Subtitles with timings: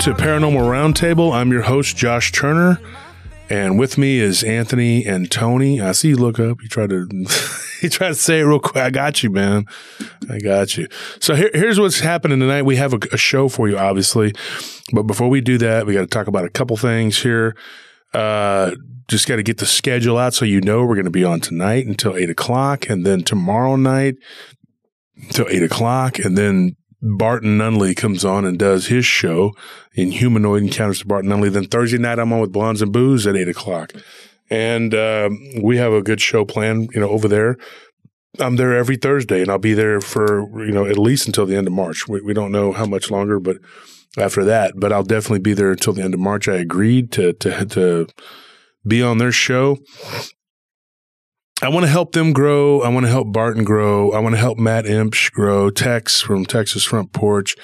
[0.00, 1.34] to Paranormal Roundtable.
[1.34, 2.80] I'm your host, Josh Turner.
[3.50, 5.78] And with me is Anthony and Tony.
[5.78, 6.62] I see you look up.
[6.62, 7.06] You try to
[7.82, 8.78] you try to say it real quick.
[8.78, 9.66] I got you, man.
[10.30, 10.88] I got you.
[11.20, 12.62] So here, here's what's happening tonight.
[12.62, 14.32] We have a, a show for you, obviously.
[14.90, 17.54] But before we do that, we got to talk about a couple things here.
[18.14, 18.70] Uh,
[19.06, 21.40] just got to get the schedule out so you know we're going to be on
[21.40, 24.14] tonight until eight o'clock, and then tomorrow night
[25.32, 29.52] till eight o'clock, and then Barton Nunley comes on and does his show
[29.94, 31.50] in Humanoid Encounters to Barton Nunley.
[31.50, 33.92] Then Thursday night, I'm on with Blondes and Booze at eight o'clock.
[34.50, 37.56] And um, we have a good show planned, you know, over there.
[38.38, 41.56] I'm there every Thursday, and I'll be there for you know at least until the
[41.56, 42.06] end of March.
[42.06, 43.58] We, we don't know how much longer, but
[44.16, 46.48] after that, but I'll definitely be there until the end of March.
[46.48, 48.06] I agreed to to to
[48.86, 49.78] be on their show.
[51.62, 52.80] I want to help them grow.
[52.80, 54.12] I want to help Barton grow.
[54.12, 55.68] I want to help Matt Imps grow.
[55.68, 57.54] Tex from Texas Front Porch,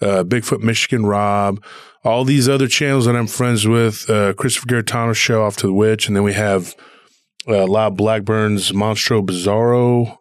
[0.00, 1.62] uh, Bigfoot Michigan Rob,
[2.04, 4.08] all these other channels that I'm friends with.
[4.08, 6.76] Uh, Christopher Garetano show off to the witch, and then we have
[7.48, 10.16] uh, Lyle Blackburn's Monstro Bizarro.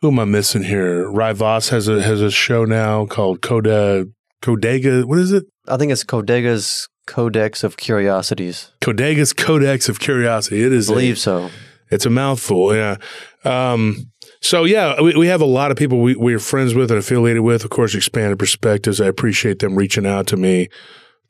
[0.00, 1.08] Who am I missing here?
[1.08, 4.06] Ry Voss has a has a show now called Coda
[4.42, 5.04] Codega.
[5.04, 5.44] What is it?
[5.68, 8.72] I think it's Codega's Codex of Curiosities.
[8.80, 10.64] Codega's Codex of Curiosity.
[10.64, 10.90] It is.
[10.90, 11.50] I believe a, so.
[11.92, 12.74] It's a mouthful.
[12.74, 12.96] Yeah.
[13.44, 14.10] Um,
[14.40, 17.42] so yeah, we, we have a lot of people we, we're friends with and affiliated
[17.42, 17.64] with.
[17.64, 19.00] Of course, expanded perspectives.
[19.00, 20.68] I appreciate them reaching out to me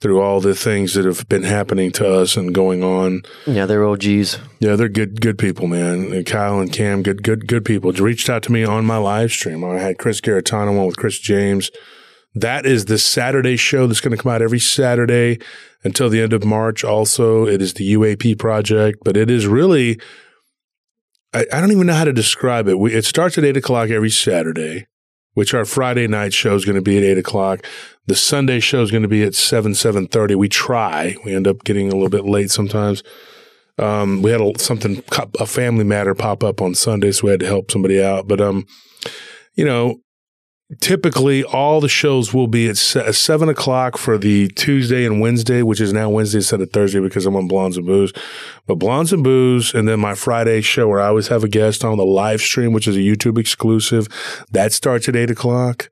[0.01, 3.22] through all the things that have been happening to us and going on.
[3.47, 4.39] Yeah, they're OGs.
[4.59, 6.12] Yeah, they're good, good people, man.
[6.12, 7.93] And Kyle and Cam, good, good, good people.
[7.93, 9.62] They reached out to me on my live stream.
[9.62, 11.71] I had Chris Garetano on with Chris James.
[12.34, 15.39] That is the Saturday show that's going to come out every Saturday
[15.84, 16.83] until the end of March.
[16.83, 20.01] Also, it is the UAP project, but it is really
[21.34, 22.78] I, I don't even know how to describe it.
[22.78, 24.87] We, it starts at eight o'clock every Saturday,
[25.34, 27.66] which our Friday night show is going to be at eight o'clock.
[28.06, 30.34] The Sunday show is going to be at seven seven thirty.
[30.34, 31.16] We try.
[31.25, 33.03] We end up getting a little bit late sometimes.
[33.78, 35.03] Um, we had a, something
[35.41, 38.28] a family matter pop up on Sunday, so we had to help somebody out.
[38.28, 38.66] But um,
[39.54, 40.02] you know,
[40.81, 45.81] typically all the shows will be at seven o'clock for the Tuesday and Wednesday, which
[45.81, 48.12] is now Wednesday instead of Thursday because I'm on Blondes and Booze.
[48.66, 51.84] But Blondes and Booze, and then my Friday show where I always have a guest
[51.84, 54.09] on the live stream, which is a YouTube exclusive,
[54.50, 55.91] that starts at eight o'clock.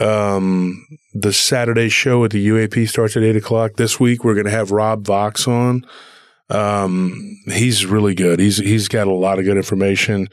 [0.00, 3.76] Um, the Saturday show at the UAP starts at eight o'clock.
[3.76, 5.84] This week we're going to have Rob Vox on.
[6.50, 8.40] Um, he's really good.
[8.40, 10.28] He's he's got a lot of good information.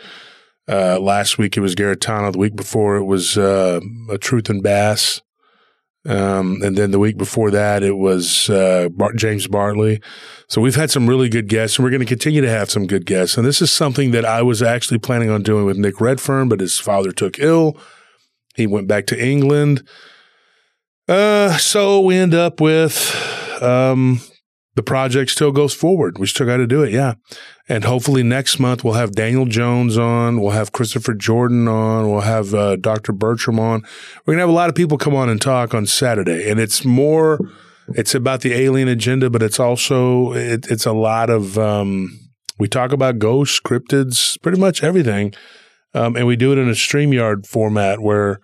[0.67, 2.31] Uh, last week it was Garetano.
[2.31, 5.21] The week before it was uh, a Truth and Bass.
[6.07, 10.01] Um, and then the week before that it was uh, Bar- James Bartley.
[10.47, 12.85] So we've had some really good guests, and we're going to continue to have some
[12.85, 13.37] good guests.
[13.37, 16.59] And this is something that I was actually planning on doing with Nick Redfern, but
[16.59, 17.75] his father took ill.
[18.55, 19.87] He went back to England.
[21.07, 23.15] Uh, so we end up with
[23.61, 24.21] um,
[24.75, 26.17] the project still goes forward.
[26.19, 26.91] We still got to do it.
[26.91, 27.15] Yeah.
[27.67, 30.41] And hopefully next month we'll have Daniel Jones on.
[30.41, 32.11] We'll have Christopher Jordan on.
[32.11, 33.13] We'll have uh, Dr.
[33.13, 33.81] Bertram on.
[34.25, 36.49] We're going to have a lot of people come on and talk on Saturday.
[36.49, 37.39] And it's more,
[37.89, 42.19] it's about the alien agenda, but it's also, it, it's a lot of, um,
[42.59, 45.33] we talk about ghosts, cryptids, pretty much everything.
[45.93, 48.39] Um, and we do it in a StreamYard format where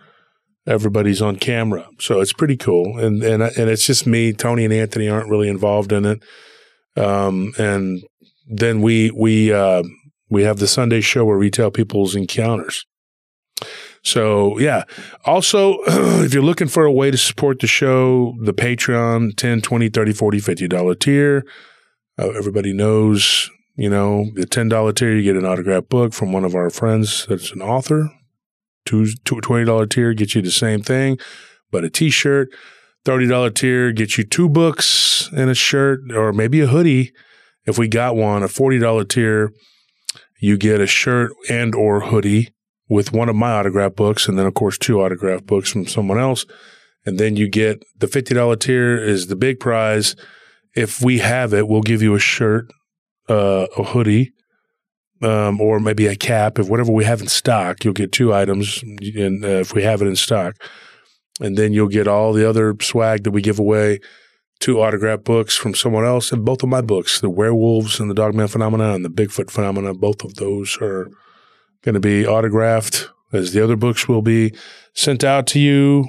[0.67, 1.87] everybody's on camera.
[1.99, 2.97] So it's pretty cool.
[2.97, 6.23] And, and, and it's just me, Tony and Anthony aren't really involved in it.
[6.95, 8.03] Um, and
[8.47, 9.83] then we, we, uh,
[10.29, 12.85] we have the Sunday show where we tell people's encounters.
[14.03, 14.83] So yeah.
[15.25, 19.89] Also, if you're looking for a way to support the show, the Patreon, 10, 20,
[19.89, 21.45] 30, 40, 50 dollar tier.
[22.19, 26.43] Uh, everybody knows, you know, the $10 tier, you get an autographed book from one
[26.43, 28.11] of our friends that's an author.
[28.85, 31.17] Two, $20 tier gets you the same thing,
[31.71, 32.49] but a t-shirt.
[33.05, 37.11] $30 tier gets you two books and a shirt or maybe a hoodie.
[37.65, 39.51] If we got one, a $40 tier,
[40.39, 42.53] you get a shirt and or hoodie
[42.89, 46.19] with one of my autograph books and then of course two autograph books from someone
[46.19, 46.45] else.
[47.05, 50.15] And then you get the $50 tier is the big prize.
[50.75, 52.71] If we have it, we'll give you a shirt,
[53.29, 54.33] uh, a hoodie,
[55.21, 56.59] um, or maybe a cap.
[56.59, 60.01] If whatever we have in stock, you'll get two items, and uh, if we have
[60.01, 60.55] it in stock,
[61.39, 63.99] and then you'll get all the other swag that we give away.
[64.59, 68.13] Two autograph books from someone else, and both of my books, the werewolves and the
[68.13, 69.93] dogman phenomena and the Bigfoot phenomena.
[69.95, 71.09] Both of those are
[71.81, 74.53] going to be autographed, as the other books will be
[74.93, 76.05] sent out to you.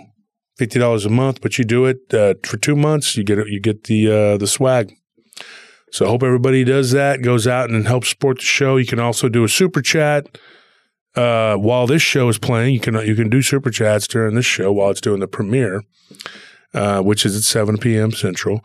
[0.58, 3.16] Fifty dollars a month, but you do it uh, for two months.
[3.16, 3.38] You get.
[3.48, 4.94] You get the uh, the swag.
[5.92, 8.76] So I hope everybody does that, goes out and helps support the show.
[8.76, 10.38] You can also do a super chat
[11.14, 12.74] uh, while this show is playing.
[12.74, 15.82] You can you can do super chats during this show while it's doing the premiere,
[16.72, 18.10] uh, which is at 7 p.m.
[18.10, 18.64] Central.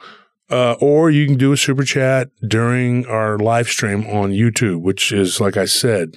[0.50, 5.12] Uh, or you can do a super chat during our live stream on YouTube, which
[5.12, 6.16] is, like I said,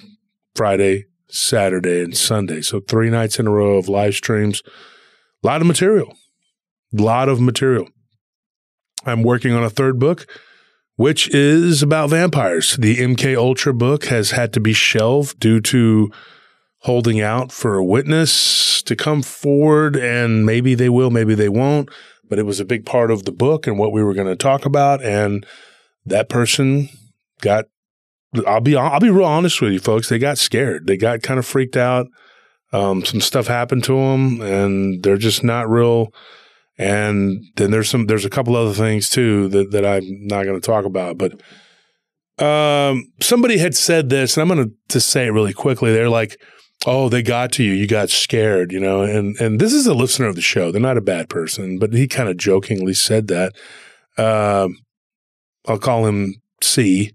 [0.55, 2.61] Friday, Saturday, and Sunday.
[2.61, 4.63] So three nights in a row of live streams.
[5.43, 6.13] A lot of material.
[6.97, 7.89] A lot of material.
[9.05, 10.25] I'm working on a third book,
[11.01, 12.77] which is about vampires.
[12.77, 16.11] The MK Ultra book has had to be shelved due to
[16.81, 21.89] holding out for a witness to come forward, and maybe they will, maybe they won't.
[22.29, 24.35] But it was a big part of the book and what we were going to
[24.35, 25.43] talk about, and
[26.05, 26.87] that person
[27.41, 27.65] got.
[28.45, 30.07] I'll be I'll be real honest with you, folks.
[30.07, 30.85] They got scared.
[30.85, 32.09] They got kind of freaked out.
[32.73, 36.13] Um, some stuff happened to them, and they're just not real.
[36.77, 40.59] And then there's some there's a couple other things too that that I'm not going
[40.59, 41.39] to talk about, but
[42.41, 45.93] um, somebody had said this, and I'm going to just say it really quickly.
[45.93, 46.41] They're like,
[46.85, 47.73] "Oh, they got to you.
[47.73, 49.01] You got scared," you know.
[49.03, 50.71] And and this is a listener of the show.
[50.71, 53.53] They're not a bad person, but he kind of jokingly said that.
[54.17, 54.77] Um,
[55.67, 57.11] I'll call him C.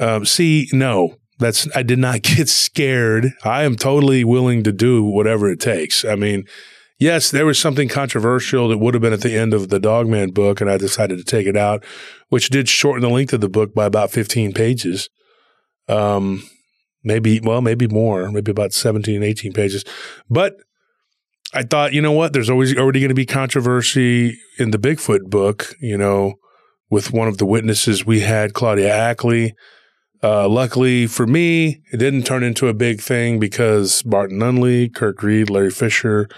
[0.00, 0.68] Um, C.
[0.72, 3.32] No, that's I did not get scared.
[3.44, 6.04] I am totally willing to do whatever it takes.
[6.04, 6.44] I mean,
[7.00, 10.30] yes, there was something controversial that would have been at the end of the Dogman
[10.30, 11.84] book, and I decided to take it out,
[12.28, 15.08] which did shorten the length of the book by about 15 pages.
[15.88, 16.48] Um,
[17.02, 19.84] maybe, well, maybe more, maybe about 17, 18 pages.
[20.28, 20.54] But
[21.52, 22.32] I thought, you know what?
[22.32, 26.34] There's always already going to be controversy in the Bigfoot book, you know,
[26.90, 29.54] with one of the witnesses we had, Claudia Ackley.
[30.22, 35.22] Uh, luckily for me, it didn't turn into a big thing because Barton Nunley, Kirk
[35.22, 36.28] Reed, Larry Fisher,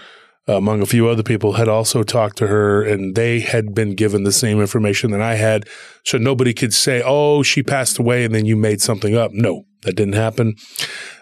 [0.47, 4.23] among a few other people, had also talked to her and they had been given
[4.23, 5.67] the same information that I had.
[6.03, 9.31] So nobody could say, oh, she passed away and then you made something up.
[9.33, 10.55] No, that didn't happen.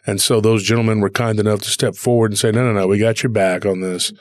[0.07, 2.87] And so those gentlemen were kind enough to step forward and say, no, no, no,
[2.87, 4.11] we got your back on this.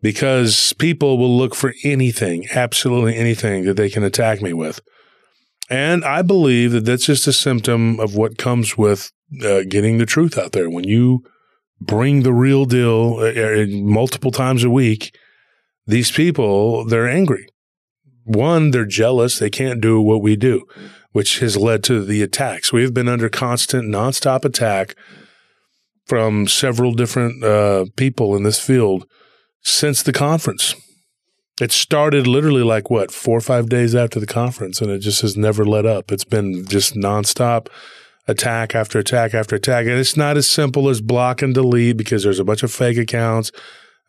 [0.00, 4.80] Because people will look for anything, absolutely anything that they can attack me with.
[5.70, 9.12] And I believe that that's just a symptom of what comes with
[9.44, 10.68] uh, getting the truth out there.
[10.68, 11.22] When you
[11.86, 15.14] bring the real deal uh, multiple times a week,
[15.86, 17.46] these people, they're angry.
[18.24, 19.38] One, they're jealous.
[19.38, 20.64] They can't do what we do,
[21.10, 22.72] which has led to the attacks.
[22.72, 24.94] We've been under constant, nonstop attack
[26.06, 29.06] from several different uh, people in this field
[29.62, 30.74] since the conference.
[31.60, 35.20] It started literally like what, four or five days after the conference, and it just
[35.20, 36.10] has never let up.
[36.10, 37.68] It's been just nonstop
[38.28, 39.86] attack after attack after attack.
[39.86, 42.98] And it's not as simple as block and delete because there's a bunch of fake
[42.98, 43.50] accounts.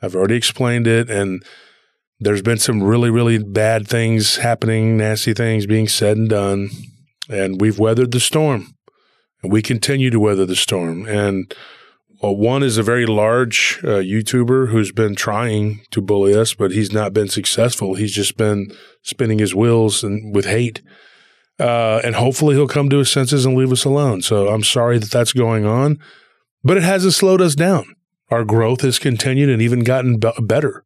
[0.02, 1.10] I've already explained it.
[1.10, 1.44] And
[2.20, 6.70] there's been some really, really bad things happening, nasty things being said and done.
[7.30, 8.76] And we've weathered the storm
[9.42, 11.06] and we continue to weather the storm.
[11.08, 11.54] And
[12.22, 16.72] well, one is a very large uh, YouTuber who's been trying to bully us, but
[16.72, 17.96] he's not been successful.
[17.96, 20.82] He's just been spinning his wheels and with hate.
[21.64, 24.22] Uh, and hopefully he'll come to his senses and leave us alone.
[24.22, 25.98] So I'm sorry that that's going on,
[26.62, 27.96] but it hasn't slowed us down.
[28.30, 30.84] Our growth has continued and even gotten be- better.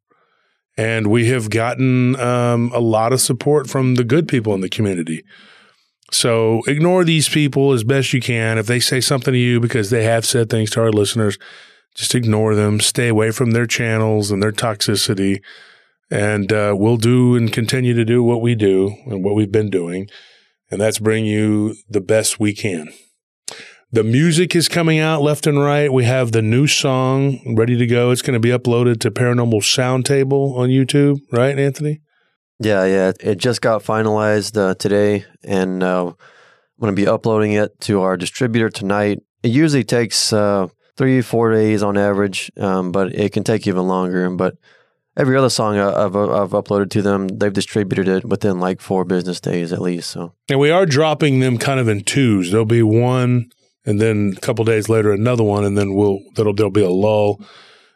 [0.77, 4.69] And we have gotten um, a lot of support from the good people in the
[4.69, 5.23] community.
[6.11, 8.59] So ignore these people as best you can.
[8.59, 11.39] If they say something to you because they have said things to our listeners,
[11.95, 12.79] just ignore them.
[12.81, 15.41] Stay away from their channels and their toxicity.
[16.11, 19.71] And uh, we'll do and continue to do what we do and what we've been
[19.71, 20.07] doing.
[20.69, 22.91] And that's bring you the best we can.
[23.89, 25.91] The music is coming out left and right.
[25.91, 28.11] We have the new song ready to go.
[28.11, 32.01] It's going to be uploaded to Paranormal Sound Table on YouTube, right, Anthony?
[32.59, 33.13] Yeah, yeah.
[33.21, 36.15] It just got finalized uh, today, and uh, I'm
[36.81, 39.19] going to be uploading it to our distributor tonight.
[39.41, 43.87] It usually takes uh, three, four days on average, um, but it can take even
[43.87, 44.29] longer.
[44.31, 44.55] But
[45.17, 49.41] every other song I've, I've uploaded to them, they've distributed it within like four business
[49.41, 50.11] days at least.
[50.11, 52.51] So, and we are dropping them kind of in twos.
[52.51, 53.49] There'll be one,
[53.85, 56.89] and then a couple days later another one, and then we'll there'll there'll be a
[56.89, 57.41] lull.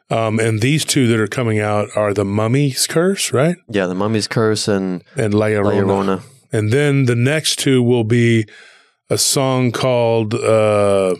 [0.09, 3.55] Um, and these two that are coming out are the Mummy's Curse, right?
[3.69, 5.63] Yeah, the Mummy's Curse and and La Llorona.
[5.63, 6.23] La Llorona.
[6.51, 8.45] And then the next two will be
[9.09, 11.15] a song called uh,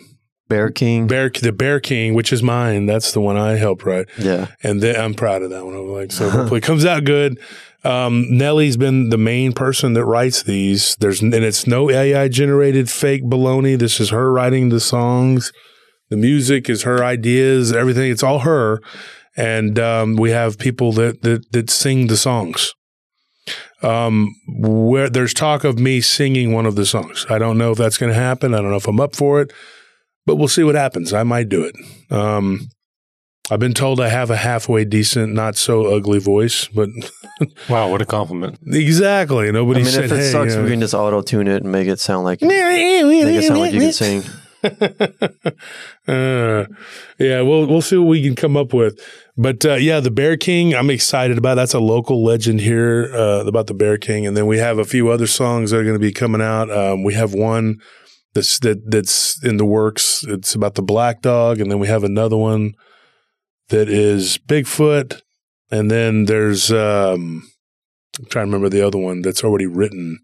[0.52, 1.08] Bear King.
[1.08, 2.86] Bear the Bear King, which is mine.
[2.86, 4.10] That's the one I helped write.
[4.18, 5.76] Yeah, and then I'm proud of that one.
[5.76, 7.40] I'm like, so hopefully it comes out good.
[7.86, 10.98] Um, Nellie's been the main person that writes these.
[10.98, 13.80] There's and it's no AI generated fake baloney.
[13.80, 15.54] This is her writing the songs.
[16.10, 18.12] The music is her ideas, everything.
[18.12, 18.82] It's all her.
[19.38, 22.74] And um, we have people that, that that sing the songs.
[23.82, 27.26] Um, where there's talk of me singing one of the songs.
[27.30, 28.54] I don't know if that's going to happen.
[28.54, 29.52] I don't know if I'm up for it,
[30.32, 31.12] but we'll see what happens.
[31.12, 31.76] I might do it.
[32.10, 32.70] Um,
[33.52, 36.88] I've been told I have a halfway decent, not so ugly voice, but
[37.70, 38.58] Wow, what a compliment.
[38.66, 39.52] exactly.
[39.52, 41.50] Nobody I Nobody mean, said, if it "Hey, sucks, uh, we can just auto tune
[41.50, 44.24] it and make it sound like make it sound like you can sing.
[46.08, 46.66] uh,
[47.20, 48.98] yeah, we'll we'll see what we can come up with.
[49.36, 51.56] But uh, yeah, the Bear King, I'm excited about.
[51.56, 54.86] That's a local legend here uh, about the Bear King, and then we have a
[54.86, 56.72] few other songs that are going to be coming out.
[56.72, 57.82] Um, we have one
[58.34, 60.24] that's that that's in the works.
[60.28, 62.74] It's about the black dog, and then we have another one
[63.70, 65.22] that is Bigfoot,
[65.70, 67.50] and then there's um,
[68.20, 70.20] I'm trying to remember the other one that's already written.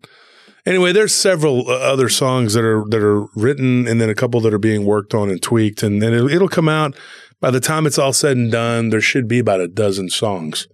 [0.65, 4.41] Anyway, there's several uh, other songs that are that are written, and then a couple
[4.41, 6.95] that are being worked on and tweaked, and then it'll, it'll come out.
[7.39, 10.67] By the time it's all said and done, there should be about a dozen songs.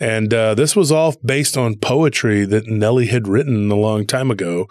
[0.00, 4.30] And uh, this was all based on poetry that Nellie had written a long time
[4.30, 4.66] ago,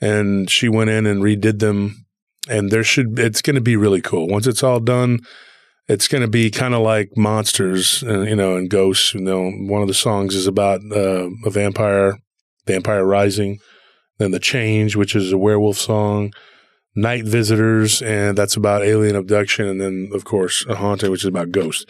[0.00, 2.06] and she went in and redid them.
[2.48, 5.20] And there should it's going to be really cool once it's all done.
[5.88, 9.14] It's going to be kind of like monsters, uh, you know, and ghosts.
[9.14, 12.18] You know, one of the songs is about uh, a vampire,
[12.66, 13.58] Vampire Rising.
[14.18, 16.32] Then the Change, which is a werewolf song.
[16.96, 21.28] Night Visitors, and that's about alien abduction, and then of course a haunting, which is
[21.28, 21.84] about ghosts.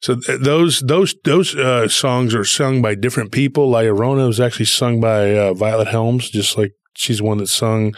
[0.00, 3.68] So th- those those those uh, songs are sung by different people.
[3.68, 7.48] La Llorona was actually sung by uh, Violet Helms, just like she's the one that
[7.48, 7.94] sung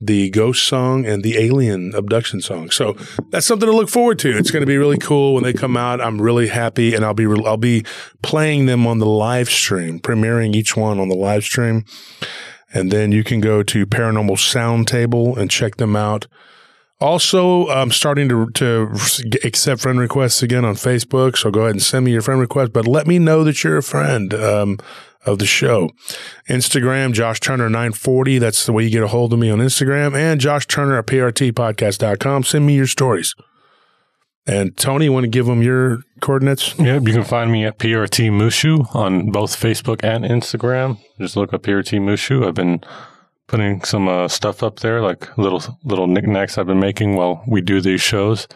[0.00, 2.70] the ghost song and the alien abduction song.
[2.70, 2.96] So
[3.30, 4.36] that's something to look forward to.
[4.36, 6.00] It's going to be really cool when they come out.
[6.00, 7.84] I'm really happy, and I'll be I'll be
[8.22, 11.84] playing them on the live stream, premiering each one on the live stream.
[12.72, 16.28] And then you can go to Paranormal Sound Table and check them out.
[17.00, 18.92] Also, I'm starting to to
[19.44, 21.36] accept friend requests again on Facebook.
[21.36, 23.78] So go ahead and send me your friend request, but let me know that you're
[23.78, 24.78] a friend um,
[25.26, 25.90] of the show.
[26.48, 28.38] Instagram, Josh Turner 940.
[28.38, 30.14] That's the way you get a hold of me on Instagram.
[30.14, 32.44] And Josh Turner at PRTpodcast.com.
[32.44, 33.34] Send me your stories.
[34.46, 36.74] And Tony, you want to give them your coordinates?
[36.78, 40.98] Yeah, you can find me at PRT Mushu on both Facebook and Instagram.
[41.18, 42.46] Just look up PRT Mushu.
[42.46, 42.82] I've been
[43.46, 47.60] putting some uh, stuff up there, like little little knickknacks I've been making while we
[47.60, 48.48] do these shows,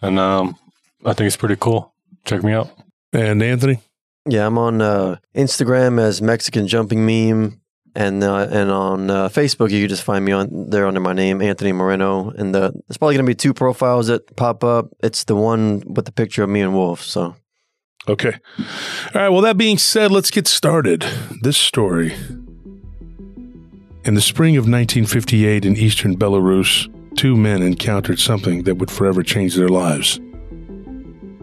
[0.00, 0.56] and um,
[1.04, 1.92] I think it's pretty cool.
[2.24, 2.70] Check me out.
[3.12, 3.80] And Anthony?
[4.28, 7.60] Yeah, I'm on uh, Instagram as Mexican Jumping Meme,
[7.94, 11.12] and uh, and on uh, Facebook you can just find me on there under my
[11.12, 12.30] name Anthony Moreno.
[12.30, 14.88] And the, there's probably gonna be two profiles that pop up.
[15.02, 17.02] It's the one with the picture of me and Wolf.
[17.02, 17.36] So
[18.08, 18.34] Okay.
[19.14, 19.28] All right.
[19.28, 21.04] Well, that being said, let's get started.
[21.42, 22.14] This story.
[24.04, 29.24] In the spring of 1958 in eastern Belarus, two men encountered something that would forever
[29.24, 30.20] change their lives.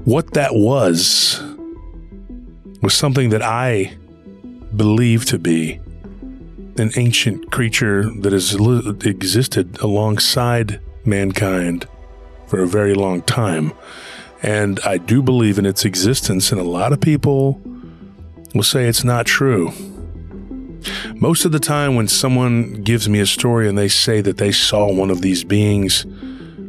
[0.05, 1.41] What that was,
[2.83, 3.95] was something that I
[4.75, 5.79] believe to be
[6.77, 8.53] an ancient creature that has
[9.05, 11.87] existed alongside mankind
[12.47, 13.71] for a very long time.
[14.41, 17.61] And I do believe in its existence, and a lot of people
[18.53, 19.71] will say it's not true.
[21.15, 24.51] Most of the time, when someone gives me a story and they say that they
[24.51, 26.05] saw one of these beings,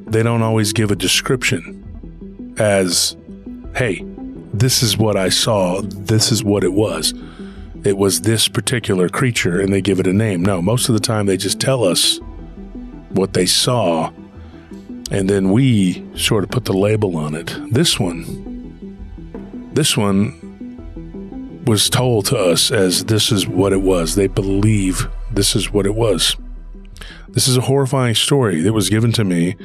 [0.06, 3.16] they don't always give a description as,
[3.74, 4.04] hey,
[4.64, 7.14] this is what I saw, this is what it was.
[7.84, 10.42] It was this particular creature, and they give it a name.
[10.42, 12.18] No, most of the time, they just tell us
[13.10, 14.10] what they saw
[15.10, 17.56] and then we sort of put the label on it.
[17.70, 24.14] This one, this one was told to us as this is what it was.
[24.14, 26.36] They believe this is what it was.
[27.28, 29.56] This is a horrifying story that was given to me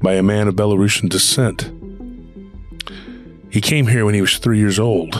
[0.00, 1.70] by a man of Belarusian descent.
[3.54, 5.14] He came here when he was three years old.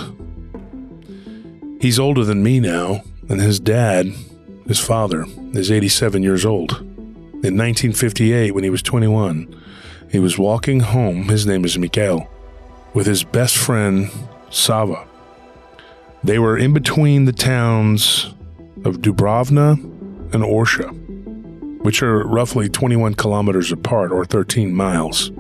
[1.81, 4.13] He's older than me now, and his dad,
[4.67, 6.81] his father, is 87 years old.
[6.81, 9.55] In 1958, when he was 21,
[10.11, 12.29] he was walking home, his name is Mikhail,
[12.93, 14.11] with his best friend,
[14.51, 15.07] Sava.
[16.25, 18.35] They were in between the towns
[18.85, 19.75] of Dubrovna
[20.35, 20.91] and Orsha,
[21.85, 25.31] which are roughly 21 kilometers apart or 13 miles.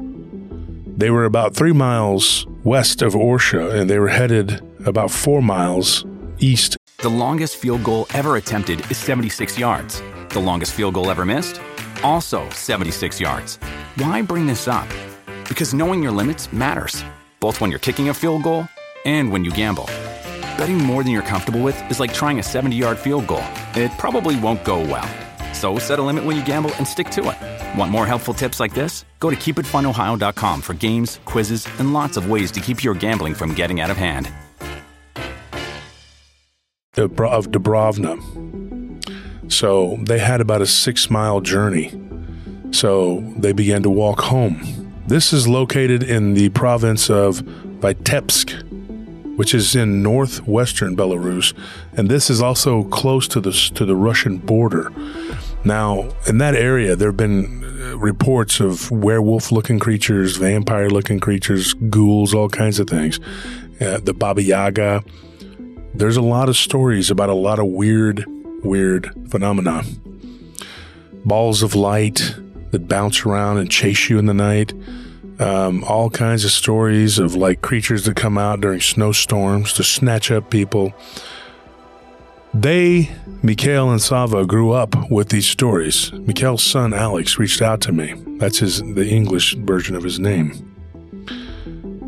[0.97, 6.05] They were about three miles west of Orsha and they were headed about four miles
[6.39, 6.77] east.
[6.99, 10.01] The longest field goal ever attempted is 76 yards.
[10.29, 11.61] The longest field goal ever missed?
[12.05, 13.57] Also 76 yards.
[13.97, 14.89] Why bring this up?
[15.49, 17.05] Because knowing your limits matters,
[17.41, 18.69] both when you're kicking a field goal
[19.05, 19.87] and when you gamble.
[20.57, 23.45] Betting more than you're comfortable with is like trying a 70 yard field goal.
[23.75, 25.24] It probably won't go well.
[25.65, 27.79] So set a limit when you gamble and stick to it.
[27.79, 29.07] Want more helpful tips like this?
[29.19, 33.55] Go to keepitfunohio.com for games, quizzes, and lots of ways to keep your gambling from
[33.55, 34.31] getting out of hand.
[36.99, 38.21] of Dubrovna.
[39.51, 41.99] So they had about a six mile journey.
[42.71, 44.93] So they began to walk home.
[45.07, 47.41] This is located in the province of
[47.81, 48.53] Vitebsk,
[49.39, 51.55] which is in northwestern Belarus,
[51.97, 54.93] and this is also close to the to the Russian border.
[55.65, 62.35] Now, in that area, there have been uh, reports of werewolf-looking creatures, vampire-looking creatures, ghouls,
[62.35, 63.19] all kinds of things.
[63.81, 65.03] Uh, the Baba Yaga.
[65.95, 68.25] There's a lot of stories about a lot of weird,
[68.63, 69.83] weird phenomena.
[71.25, 72.35] Balls of light
[72.71, 74.73] that bounce around and chase you in the night.
[75.39, 80.31] Um, all kinds of stories of like creatures that come out during snowstorms to snatch
[80.31, 80.93] up people.
[82.55, 83.11] They,
[83.43, 86.13] Mikhail and Sava, grew up with these stories.
[86.13, 88.15] Mikhail's son Alex reached out to me.
[88.39, 90.71] That's his the English version of his name.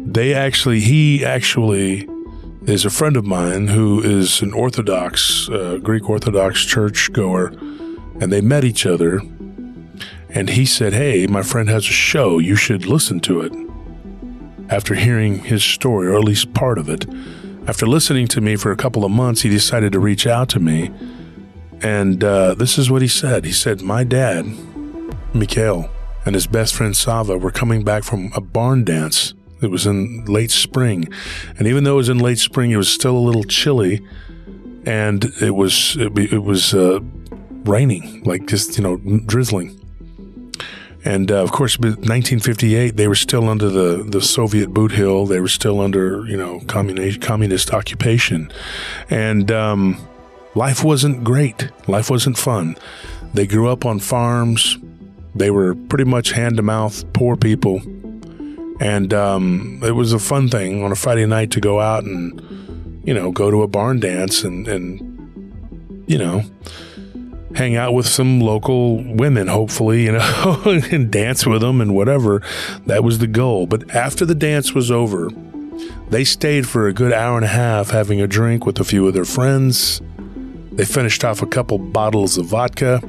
[0.06, 2.08] They actually, he actually
[2.62, 7.48] is a friend of mine who is an Orthodox, uh, Greek Orthodox church goer,
[8.20, 9.20] and they met each other.
[10.30, 12.38] And he said, Hey, my friend has a show.
[12.38, 13.52] You should listen to it.
[14.68, 17.04] After hearing his story, or at least part of it,
[17.68, 20.60] after listening to me for a couple of months, he decided to reach out to
[20.60, 20.90] me.
[21.82, 24.46] And uh, this is what he said He said, My dad,
[25.34, 25.90] Mikhail,
[26.24, 29.34] and his best friend Sava were coming back from a barn dance.
[29.62, 31.08] It was in late spring.
[31.58, 34.06] And even though it was in late spring, it was still a little chilly.
[34.84, 37.00] And it was, it, it was uh,
[37.64, 39.80] raining, like just, you know, drizzling.
[41.06, 45.24] And uh, of course, 1958, they were still under the, the Soviet boot hill.
[45.24, 48.50] They were still under, you know, communist, communist occupation.
[49.08, 50.04] And um,
[50.56, 51.70] life wasn't great.
[51.86, 52.76] Life wasn't fun.
[53.32, 54.78] They grew up on farms.
[55.32, 57.80] They were pretty much hand to mouth poor people.
[58.80, 63.00] And um, it was a fun thing on a Friday night to go out and,
[63.06, 66.42] you know, go to a barn dance and, and you know,
[67.56, 72.42] hang out with some local women, hopefully, you know, and dance with them and whatever.
[72.86, 73.66] That was the goal.
[73.66, 75.30] But after the dance was over,
[76.10, 79.08] they stayed for a good hour and a half having a drink with a few
[79.08, 80.02] of their friends.
[80.72, 83.02] They finished off a couple bottles of vodka,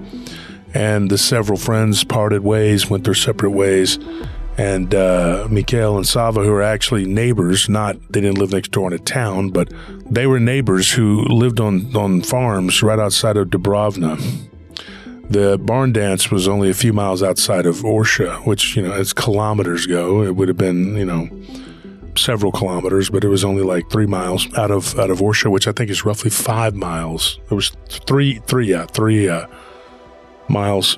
[0.73, 3.99] and the several friends parted ways, went their separate ways
[4.57, 8.87] and uh, Mikhail and Sava, who are actually neighbors, not they didn't live next door
[8.87, 9.71] in a town, but
[10.09, 14.19] they were neighbors who lived on, on farms right outside of Dubrovna.
[15.29, 19.13] The barn dance was only a few miles outside of Orsha, which, you know, as
[19.13, 21.29] kilometers go, it would have been, you know,
[22.15, 25.67] several kilometers, but it was only like three miles out of out of Orsha, which
[25.67, 27.39] I think is roughly five miles.
[27.51, 29.45] It was three, three, yeah, three uh,
[30.47, 30.97] miles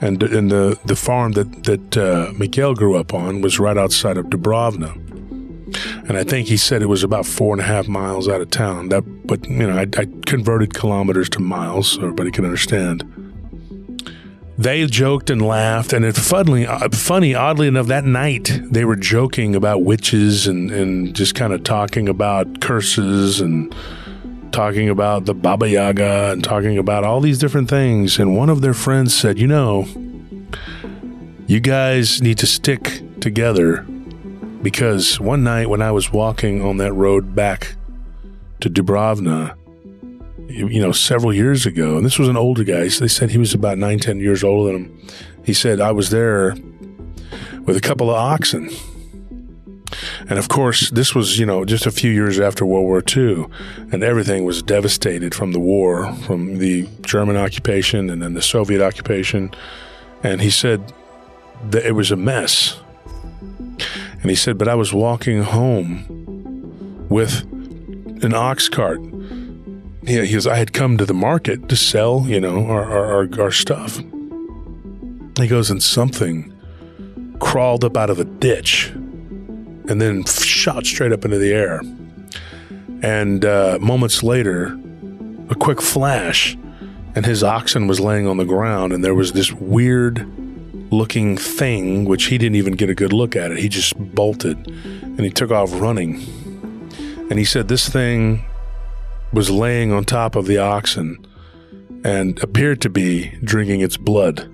[0.00, 4.16] and and the the farm that that uh, Miguel grew up on was right outside
[4.16, 4.94] of Dubrovna,
[6.08, 8.50] and I think he said it was about four and a half miles out of
[8.50, 8.88] town.
[8.88, 13.10] That, but you know, I, I converted kilometers to miles so everybody can understand.
[14.56, 18.94] They joked and laughed, and it funny, uh, funny, oddly enough, that night they were
[18.94, 23.74] joking about witches and and just kind of talking about curses and
[24.54, 28.20] talking about the Baba Yaga and talking about all these different things.
[28.20, 29.86] And one of their friends said, You know,
[31.46, 33.82] you guys need to stick together
[34.62, 37.74] because one night when I was walking on that road back
[38.60, 39.56] to Dubrovna,
[40.48, 42.86] you know, several years ago, and this was an older guy.
[42.88, 45.08] So They said he was about nine, ten years older than him.
[45.44, 46.54] He said, I was there
[47.64, 48.70] with a couple of oxen
[50.28, 53.46] and of course, this was, you know, just a few years after World War II,
[53.92, 58.84] and everything was devastated from the war, from the German occupation and then the Soviet
[58.84, 59.52] occupation.
[60.22, 60.92] And he said
[61.70, 62.80] that it was a mess.
[64.20, 67.42] And he said, but I was walking home with
[68.24, 69.00] an ox cart.
[70.02, 73.40] Yeah, he goes, I had come to the market to sell, you know, our, our,
[73.40, 73.98] our stuff.
[75.36, 76.52] He goes, and something
[77.40, 78.92] crawled up out of a ditch
[79.88, 81.80] and then shot straight up into the air.
[83.02, 84.78] And uh, moments later,
[85.50, 86.56] a quick flash,
[87.14, 90.26] and his oxen was laying on the ground, and there was this weird
[90.92, 93.58] looking thing, which he didn't even get a good look at it.
[93.58, 96.22] He just bolted and he took off running.
[97.30, 98.44] And he said this thing
[99.32, 101.26] was laying on top of the oxen
[102.04, 104.50] and appeared to be drinking its blood.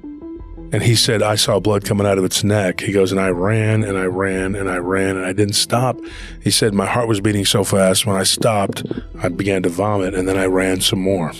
[0.72, 2.80] And he said, I saw blood coming out of its neck.
[2.80, 5.98] He goes, and I ran and I ran and I ran and I didn't stop.
[6.40, 8.06] He said, my heart was beating so fast.
[8.06, 8.84] When I stopped,
[9.20, 11.32] I began to vomit and then I ran some more.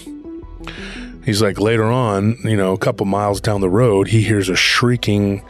[1.25, 4.57] He's like, later on, you know, a couple miles down the road, he hears a
[4.57, 5.45] shrieking,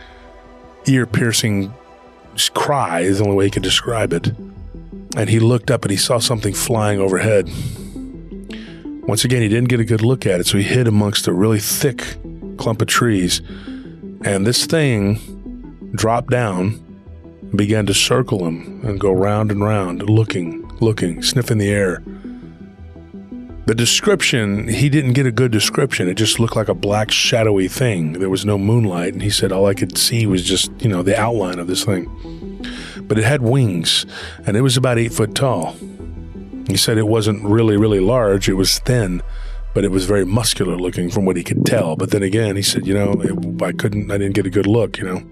[0.86, 1.72] ear piercing
[2.54, 4.28] cry, is the only way he could describe it.
[5.16, 7.48] And he looked up and he saw something flying overhead.
[9.06, 11.32] Once again, he didn't get a good look at it, so he hid amongst a
[11.32, 12.16] really thick
[12.60, 13.40] clump of trees.
[14.22, 15.18] And this thing
[15.96, 16.78] dropped down
[17.40, 22.02] and began to circle him and go round and round, looking, looking, sniffing the air.
[23.66, 26.08] The description, he didn't get a good description.
[26.08, 28.14] It just looked like a black, shadowy thing.
[28.14, 31.02] There was no moonlight, and he said all I could see was just, you know,
[31.02, 32.08] the outline of this thing.
[33.02, 34.06] But it had wings,
[34.46, 35.76] and it was about eight foot tall.
[36.68, 38.48] He said it wasn't really, really large.
[38.48, 39.22] It was thin,
[39.74, 41.96] but it was very muscular looking from what he could tell.
[41.96, 44.66] But then again, he said, you know, it, I couldn't, I didn't get a good
[44.66, 45.22] look, you know.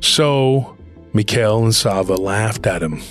[0.00, 0.76] So
[1.12, 3.02] Mikhail and Sava laughed at him.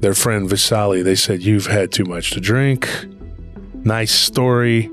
[0.00, 2.88] Their friend Vasali, they said, You've had too much to drink.
[3.84, 4.90] Nice story.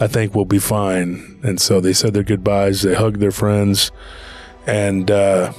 [0.00, 1.40] I think we'll be fine.
[1.42, 2.82] And so they said their goodbyes.
[2.82, 3.90] They hugged their friends
[4.66, 5.52] and uh,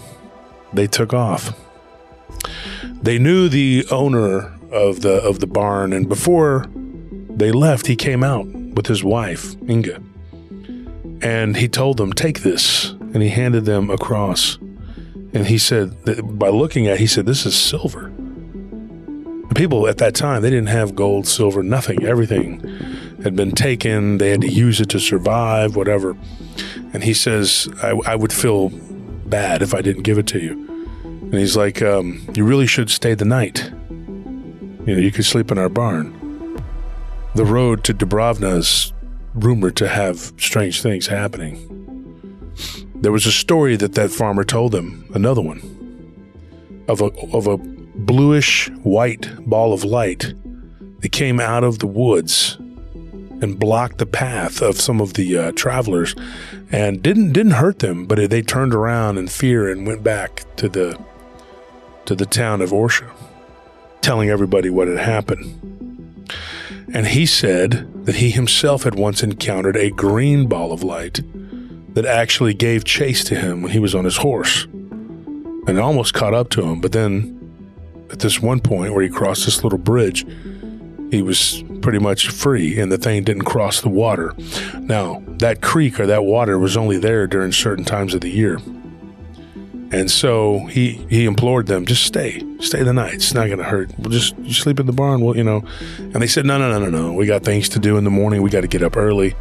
[0.72, 1.58] they took off.
[3.02, 6.66] They knew the owner of the of the barn, and before
[7.30, 10.02] they left, he came out with his wife Inga,
[11.22, 14.58] and he told them, "Take this," and he handed them a cross,
[15.34, 18.12] and he said, that by looking at, it, he said, "This is silver."
[19.50, 22.06] The people at that time they didn't have gold, silver, nothing.
[22.06, 22.60] Everything
[23.24, 24.20] had been taken.
[24.20, 26.16] They had to use it to survive, whatever.
[26.94, 30.52] And he says, I, I would feel bad if I didn't give it to you.
[31.04, 33.72] And he's like, um, You really should stay the night.
[34.90, 36.64] You know, you could sleep in our barn.
[37.36, 38.92] The road to Dubrovna is
[39.36, 42.56] rumored to have strange things happening.
[42.96, 45.62] There was a story that that farmer told them, another one,
[46.88, 50.34] of a, of a bluish white ball of light
[51.02, 55.52] that came out of the woods and blocked the path of some of the uh,
[55.52, 56.16] travelers
[56.72, 60.68] and didn't didn't hurt them, but they turned around in fear and went back to
[60.68, 61.00] the
[62.06, 63.08] to the town of Orsha,
[64.02, 65.56] telling everybody what had happened.
[66.94, 71.20] And he said that he himself had once encountered a green ball of light
[71.94, 74.66] that actually gave chase to him when he was on his horse
[75.68, 76.82] and almost caught up to him.
[76.82, 77.36] But then
[78.12, 80.26] at this one point where he crossed this little bridge,
[81.12, 84.34] he was pretty much free and the thing didn't cross the water.
[84.80, 88.60] Now, that creek or that water was only there during certain times of the year.
[89.92, 93.16] And so he he implored them, just stay, stay the night.
[93.16, 93.90] It's not going to hurt.
[93.98, 95.22] We'll just sleep in the barn.
[95.22, 95.64] We'll, you know.
[95.98, 97.14] And they said, no, no, no, no, no.
[97.14, 98.42] We got things to do in the morning.
[98.42, 99.36] We got to get up early.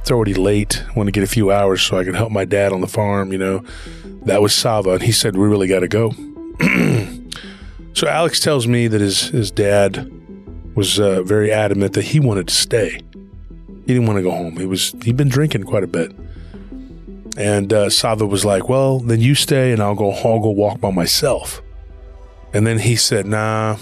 [0.00, 0.82] It's already late.
[0.96, 3.32] Want to get a few hours so I can help my dad on the farm.
[3.32, 3.64] You know,
[4.24, 6.10] that was Sava, and he said we really got to go.
[7.94, 10.10] so Alex tells me that his his dad
[10.74, 13.00] was uh, very adamant that he wanted to stay.
[13.86, 14.56] He didn't want to go home.
[14.56, 16.12] He was he'd been drinking quite a bit.
[17.36, 20.12] And uh, Sava was like, "Well, then you stay, and I'll go.
[20.12, 21.62] I'll go walk by myself."
[22.52, 23.78] And then he said, "Nah,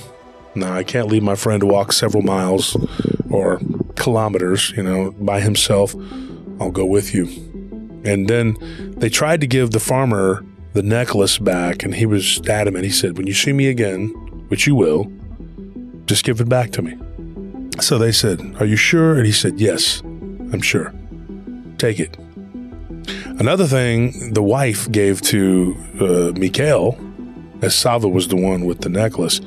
[0.55, 2.77] nah, I can't leave my friend to walk several miles
[3.29, 3.61] or
[3.97, 5.95] kilometers, you know, by himself.
[6.61, 7.27] I'll go with you."
[8.05, 8.57] And then
[8.97, 12.85] they tried to give the farmer the necklace back, and he was adamant.
[12.85, 14.09] He said, "When you see me again,
[14.49, 15.11] which you will,
[16.07, 16.97] just give it back to me."
[17.81, 20.03] So they said, "Are you sure?" And he said, "Yes,
[20.53, 20.95] I'm sure.
[21.79, 22.17] Take it."
[23.39, 26.99] Another thing the wife gave to uh, Mikhail,
[27.63, 29.41] as Sava was the one with the necklace.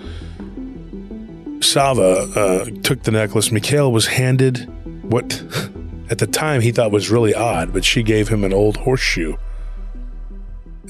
[1.61, 3.51] Sava uh, took the necklace.
[3.51, 4.67] Mikhail was handed
[5.03, 5.33] what
[6.09, 9.35] at the time he thought was really odd, but she gave him an old horseshoe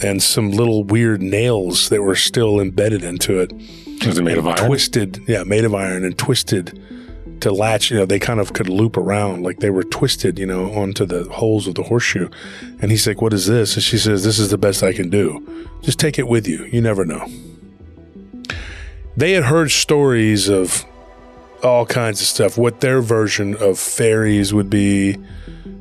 [0.01, 3.53] and some little weird nails that were still embedded into it.
[4.05, 4.57] Was it made of iron?
[4.57, 6.79] Twisted, yeah, made of iron and twisted
[7.43, 10.45] to latch, you know, they kind of could loop around like they were twisted, you
[10.45, 12.29] know, onto the holes of the horseshoe.
[12.81, 13.75] And he's like, What is this?
[13.75, 15.69] And she says, This is the best I can do.
[15.81, 16.65] Just take it with you.
[16.65, 17.27] You never know.
[19.15, 20.85] They had heard stories of
[21.61, 25.17] all kinds of stuff, what their version of fairies would be,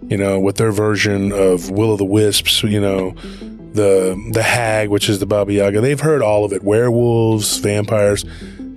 [0.09, 3.13] you know, what their version of Will o' the Wisps, you know,
[3.73, 5.81] the the hag, which is the Baba Yaga.
[5.81, 6.63] They've heard all of it.
[6.63, 8.25] Werewolves, vampires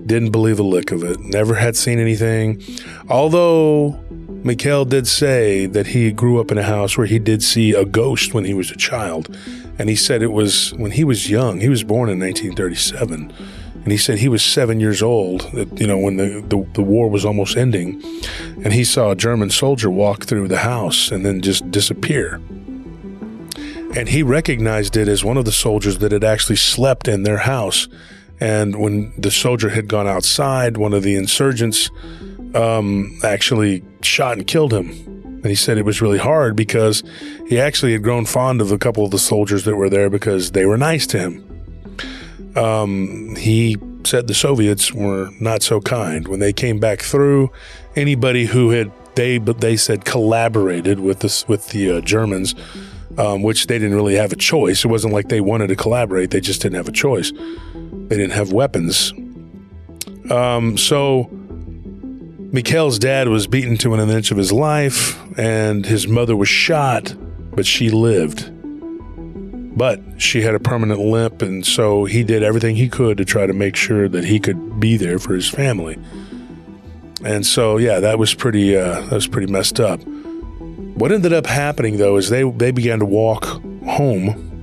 [0.05, 1.19] didn't believe a lick of it.
[1.19, 2.61] Never had seen anything.
[3.09, 3.99] Although
[4.43, 7.85] Mikhail did say that he grew up in a house where he did see a
[7.85, 9.35] ghost when he was a child.
[9.79, 11.59] And he said it was when he was young.
[11.59, 13.33] He was born in 1937.
[13.73, 16.81] And he said he was seven years old, that you know, when the, the, the
[16.81, 18.01] war was almost ending.
[18.63, 22.41] And he saw a German soldier walk through the house and then just disappear.
[23.95, 27.37] And he recognized it as one of the soldiers that had actually slept in their
[27.37, 27.87] house
[28.39, 31.89] and when the soldier had gone outside, one of the insurgents
[32.53, 34.89] um, actually shot and killed him.
[34.89, 37.03] And he said it was really hard because
[37.47, 40.51] he actually had grown fond of a couple of the soldiers that were there because
[40.51, 42.55] they were nice to him.
[42.55, 47.51] Um, he said the Soviets were not so kind when they came back through.
[47.95, 52.55] Anybody who had they but they said collaborated with this with the uh, Germans,
[53.17, 54.83] um, which they didn't really have a choice.
[54.83, 57.31] It wasn't like they wanted to collaborate; they just didn't have a choice.
[58.07, 59.13] They didn't have weapons.
[60.31, 61.29] Um, so
[62.51, 67.13] Mikhail's dad was beaten to an inch of his life, and his mother was shot,
[67.51, 68.51] but she lived.
[69.77, 73.45] But she had a permanent limp, and so he did everything he could to try
[73.45, 75.97] to make sure that he could be there for his family.
[77.25, 79.99] And so, yeah, that was pretty uh, that was pretty messed up.
[80.03, 83.45] What ended up happening though is they they began to walk
[83.85, 84.54] home.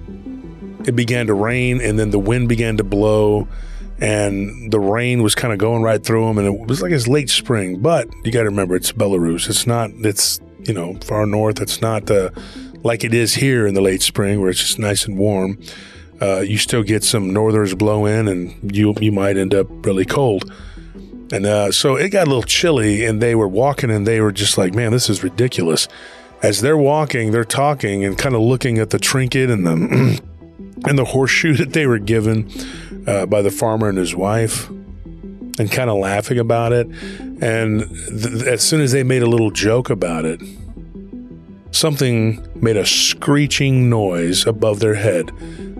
[0.86, 3.48] It began to rain, and then the wind began to blow,
[4.00, 7.06] and the rain was kind of going right through them, and it was like it's
[7.06, 7.80] late spring.
[7.80, 9.48] But you got to remember, it's Belarus.
[9.48, 9.90] It's not.
[9.98, 11.60] It's you know far north.
[11.60, 12.30] It's not uh,
[12.82, 15.58] like it is here in the late spring, where it's just nice and warm.
[16.20, 20.04] Uh, you still get some northers blow in, and you you might end up really
[20.04, 20.52] cold.
[21.32, 24.32] And uh, so it got a little chilly, and they were walking, and they were
[24.32, 25.88] just like, "Man, this is ridiculous."
[26.42, 30.20] As they're walking, they're talking and kind of looking at the trinket and the
[30.86, 32.50] and the horseshoe that they were given
[33.06, 36.86] uh, by the farmer and his wife, and kind of laughing about it.
[37.42, 40.40] And th- as soon as they made a little joke about it,
[41.72, 45.30] something made a screeching noise above their head.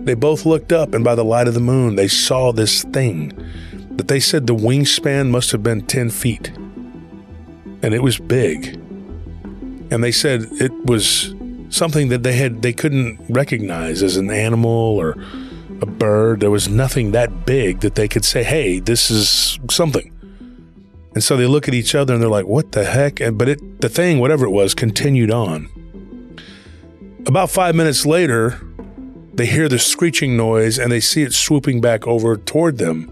[0.05, 3.31] They both looked up, and by the light of the moon, they saw this thing
[3.91, 6.49] that they said the wingspan must have been 10 feet.
[7.81, 8.75] And it was big.
[9.91, 11.32] And they said it was
[11.73, 15.15] something that they had they couldn't recognize as an animal or
[15.81, 16.39] a bird.
[16.39, 20.11] There was nothing that big that they could say, "Hey, this is something."
[21.13, 23.49] And so they look at each other and they're like, "What the heck?" And but
[23.49, 25.69] it the thing, whatever it was, continued on.
[27.25, 28.59] About 5 minutes later,
[29.33, 33.09] they hear the screeching noise and they see it swooping back over toward them.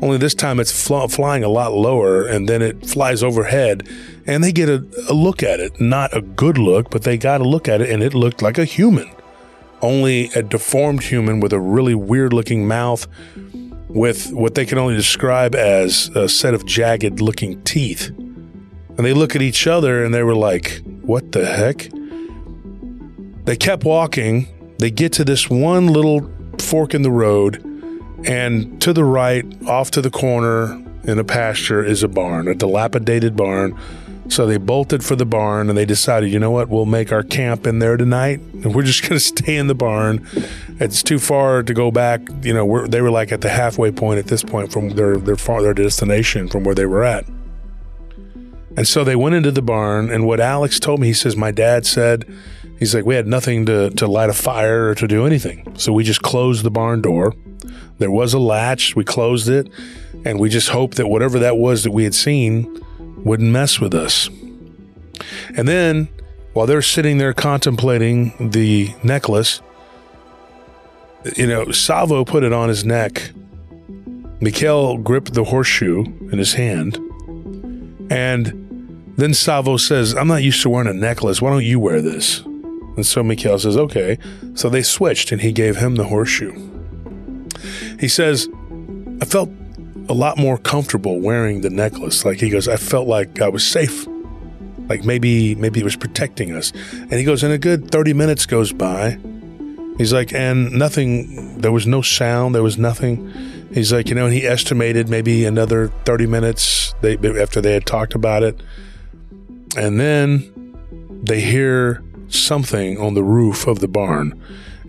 [0.00, 3.88] Only this time it's fl- flying a lot lower and then it flies overhead
[4.28, 5.80] and they get a, a look at it.
[5.80, 8.58] Not a good look, but they got a look at it and it looked like
[8.58, 9.10] a human.
[9.80, 13.06] Only a deformed human with a really weird looking mouth
[13.88, 18.10] with what they can only describe as a set of jagged looking teeth.
[18.10, 21.88] And they look at each other and they were like, What the heck?
[23.46, 24.46] They kept walking.
[24.78, 27.64] They get to this one little fork in the road
[28.26, 32.54] and to the right, off to the corner in a pasture, is a barn, a
[32.54, 33.78] dilapidated barn.
[34.28, 37.22] So they bolted for the barn and they decided, you know what, we'll make our
[37.22, 38.40] camp in there tonight.
[38.40, 40.26] And we're just going to stay in the barn.
[40.78, 42.20] It's too far to go back.
[42.42, 45.36] You know, they were like at the halfway point at this point from their, their,
[45.36, 47.26] far, their destination from where they were at.
[48.76, 50.10] And so they went into the barn.
[50.10, 52.24] And what Alex told me, he says, my dad said,
[52.78, 55.76] he's like, we had nothing to, to light a fire or to do anything.
[55.76, 57.34] So we just closed the barn door.
[57.98, 58.94] There was a latch.
[58.94, 59.68] We closed it,
[60.24, 62.80] and we just hoped that whatever that was that we had seen
[63.24, 64.28] wouldn't mess with us.
[65.56, 66.08] And then,
[66.52, 69.60] while they're sitting there contemplating the necklace,
[71.36, 73.32] you know, Salvo put it on his neck.
[74.40, 76.96] Mikhail gripped the horseshoe in his hand.
[78.10, 81.42] And then Salvo says, I'm not used to wearing a necklace.
[81.42, 82.40] Why don't you wear this?
[82.40, 84.18] And so Mikhail says, okay.
[84.54, 86.52] So they switched, and he gave him the horseshoe.
[87.98, 88.48] He says,
[89.20, 89.50] I felt
[90.08, 92.24] a lot more comfortable wearing the necklace.
[92.24, 94.06] Like he goes, I felt like I was safe.
[94.88, 96.72] Like maybe maybe it was protecting us.
[96.92, 99.18] And he goes, and a good 30 minutes goes by.
[99.98, 103.28] He's like, and nothing, there was no sound, there was nothing.
[103.74, 107.84] He's like, you know, and he estimated maybe another 30 minutes they, after they had
[107.84, 108.60] talked about it.
[109.76, 114.40] And then they hear something on the roof of the barn.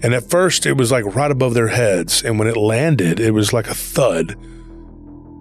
[0.01, 2.23] And at first, it was like right above their heads.
[2.23, 4.37] And when it landed, it was like a thud.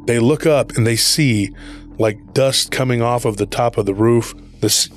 [0.09, 1.55] They look up and they see
[1.99, 4.89] like dust coming off of the top of the roof, the,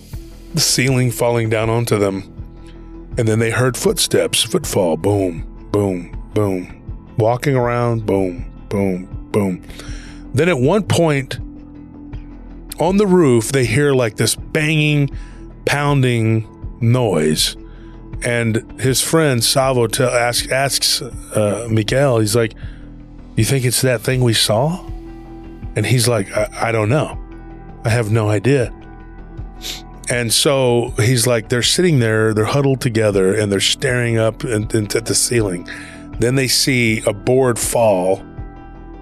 [0.54, 2.24] the ceiling falling down onto them.
[3.18, 7.14] And then they heard footsteps, footfall, boom, boom, boom.
[7.18, 9.62] Walking around, boom, boom, boom.
[10.34, 11.40] Then at one point
[12.80, 15.10] on the roof, they hear like this banging,
[15.66, 16.48] pounding
[16.80, 17.58] noise
[18.24, 22.54] and his friend Salvo t- ask, asks uh, Miguel, he's like,
[23.36, 24.88] "You think it's that thing we saw?"
[25.76, 27.18] And he's like, I-, "I don't know.
[27.86, 28.72] I have no idea."
[30.10, 35.00] And so he's like, they're sitting there, they're huddled together, and they're staring up into
[35.00, 35.68] the ceiling.
[36.20, 38.20] Then they see a board fall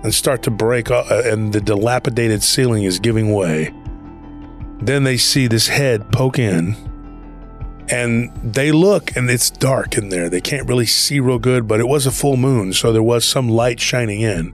[0.04, 3.74] and start to break, uh, and the dilapidated ceiling is giving way.
[4.82, 6.76] Then they see this head poke in
[7.90, 10.30] And they look and it's dark in there.
[10.30, 13.26] They can't really see real good, but it was a full moon, so there was
[13.26, 14.54] some light shining in.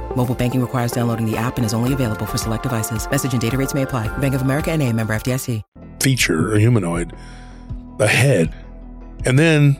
[0.15, 3.09] Mobile banking requires downloading the app and is only available for select devices.
[3.09, 4.15] Message and data rates may apply.
[4.19, 5.63] Bank of America and a member FDIC.
[6.01, 7.13] feature, a humanoid,
[7.99, 8.53] a head.
[9.25, 9.73] And then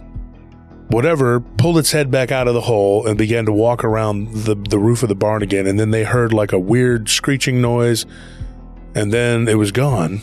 [0.89, 4.56] whatever pulled its head back out of the hole and began to walk around the,
[4.56, 5.65] the roof of the barn again.
[5.65, 8.06] And then they heard like a weird screeching noise.
[8.94, 10.22] And then it was gone.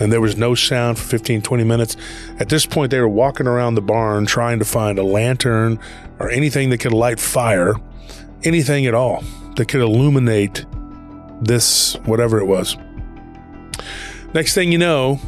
[0.00, 1.96] And there was no sound for 15, 20 minutes.
[2.38, 5.78] At this point, they were walking around the barn trying to find a lantern
[6.18, 7.74] or anything that could light fire,
[8.44, 9.22] anything at all
[9.56, 10.64] that could illuminate
[11.40, 12.76] this, whatever it was.
[14.34, 15.20] Next thing you know,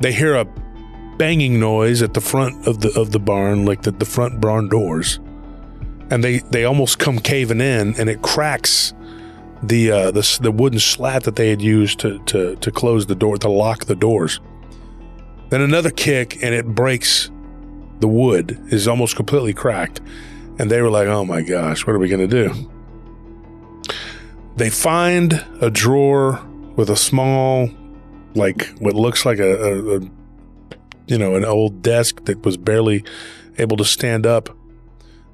[0.00, 0.44] they hear a
[1.18, 4.68] banging noise at the front of the of the barn, like the, the front barn
[4.68, 5.20] doors,
[6.10, 8.94] and they they almost come caving in, and it cracks
[9.62, 13.14] the uh, the the wooden slat that they had used to to to close the
[13.14, 14.40] door to lock the doors.
[15.50, 17.30] Then another kick, and it breaks.
[18.00, 20.00] The wood is almost completely cracked,
[20.58, 22.70] and they were like, "Oh my gosh, what are we going to do?"
[24.56, 26.44] They find a drawer
[26.76, 27.70] with a small
[28.34, 30.00] like what looks like a, a, a,
[31.06, 33.04] you know an old desk that was barely
[33.58, 34.48] able to stand up.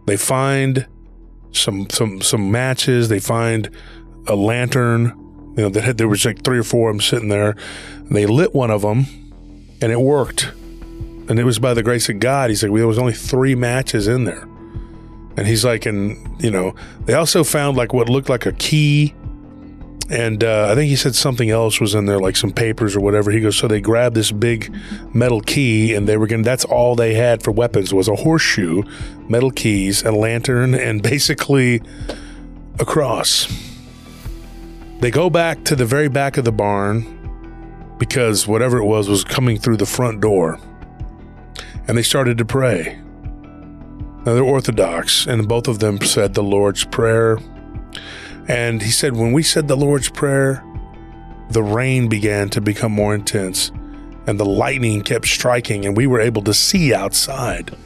[0.07, 0.87] They find
[1.53, 3.09] some some some matches.
[3.09, 3.71] They find
[4.27, 5.21] a lantern.
[5.57, 7.57] You know that had there was like three or four of them sitting there.
[8.11, 9.07] They lit one of them,
[9.81, 10.53] and it worked.
[11.27, 12.51] And it was by the grace of God.
[12.51, 14.47] He's like, well, there was only three matches in there.
[15.37, 16.75] And he's like, and you know,
[17.07, 19.15] they also found like what looked like a key
[20.11, 23.01] and uh, I think he said something else was in there, like some papers or
[23.01, 23.31] whatever.
[23.31, 24.75] He goes, so they grabbed this big
[25.15, 26.43] metal key, and they were going.
[26.43, 28.83] That's all they had for weapons was a horseshoe,
[29.29, 31.81] metal keys, a lantern, and basically
[32.79, 33.49] a cross.
[35.01, 37.11] They go back to the very back of the barn
[37.99, 40.59] because whatever it was was coming through the front door,
[41.89, 43.01] and they started to pray.
[44.25, 47.39] Now they're Orthodox, and both of them said the Lord's Prayer
[48.47, 50.63] and he said, when we said the Lord's Prayer,
[51.51, 53.71] the rain began to become more intense
[54.27, 57.77] and the lightning kept striking, and we were able to see outside,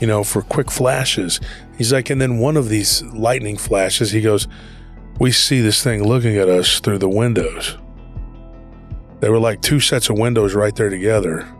[0.00, 1.40] you know, for quick flashes.
[1.76, 4.46] He's like, and then one of these lightning flashes, he goes,
[5.18, 7.76] We see this thing looking at us through the windows.
[9.18, 11.52] There were like two sets of windows right there together.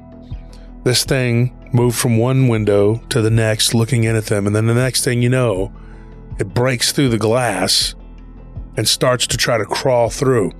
[0.85, 4.67] This thing moved from one window to the next, looking in at them, and then
[4.67, 5.73] the next thing you know,
[6.39, 7.95] it breaks through the glass
[8.77, 10.53] and starts to try to crawl through.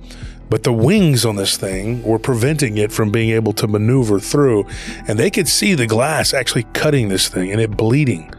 [0.49, 4.65] But the wings on this thing were preventing it from being able to maneuver through.
[5.07, 8.33] And they could see the glass actually cutting this thing and it bleeding.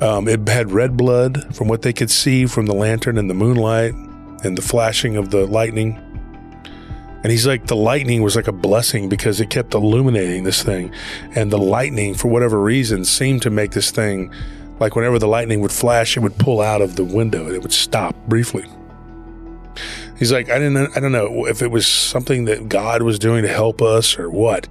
[0.00, 3.34] Um, it had red blood from what they could see from the lantern and the
[3.34, 3.92] moonlight
[4.42, 6.00] and the flashing of the lightning.
[7.24, 10.92] And he's like, the lightning was like a blessing because it kept illuminating this thing.
[11.34, 14.30] And the lightning, for whatever reason, seemed to make this thing
[14.78, 17.62] like whenever the lightning would flash, it would pull out of the window and it
[17.62, 18.66] would stop briefly.
[20.18, 23.42] He's like, I didn't, I don't know if it was something that God was doing
[23.42, 24.68] to help us or what.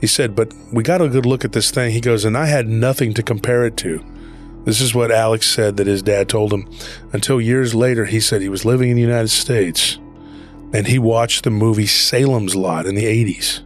[0.00, 1.92] He said, but we got a good look at this thing.
[1.92, 4.02] He goes, and I had nothing to compare it to.
[4.64, 6.66] This is what Alex said that his dad told him.
[7.12, 9.98] Until years later, he said he was living in the United States
[10.72, 13.62] and he watched the movie Salem's Lot in the 80s.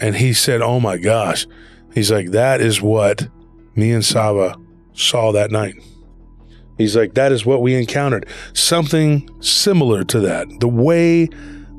[0.00, 1.46] And he said, Oh my gosh.
[1.92, 3.28] He's like, that is what
[3.74, 4.56] me and Sava
[4.92, 5.74] saw that night.
[6.78, 8.26] He's like, that is what we encountered.
[8.54, 10.60] Something similar to that.
[10.60, 11.28] The way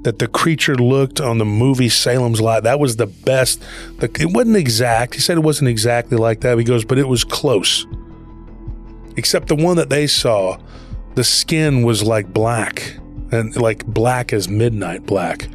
[0.03, 3.63] that the creature looked on the movie Salem's Lot, that was the best.
[3.99, 5.15] It wasn't exact.
[5.15, 6.57] He said it wasn't exactly like that.
[6.57, 7.87] He goes, but it was close.
[9.15, 10.59] Except the one that they saw,
[11.15, 12.97] the skin was like black
[13.31, 15.47] and like black as midnight black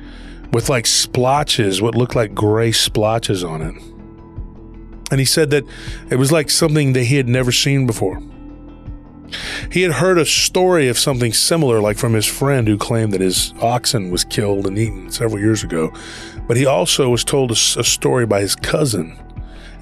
[0.53, 3.75] with like splotches, what looked like gray splotches on it.
[5.11, 5.65] And he said that
[6.11, 8.21] it was like something that he had never seen before.
[9.71, 13.21] He had heard a story of something similar, like from his friend who claimed that
[13.21, 15.93] his oxen was killed and eaten several years ago.
[16.47, 19.19] But he also was told a, a story by his cousin.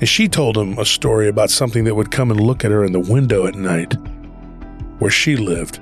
[0.01, 2.84] And she told him a story about something that would come and look at her
[2.84, 3.95] in the window at night
[4.99, 5.80] where she lived.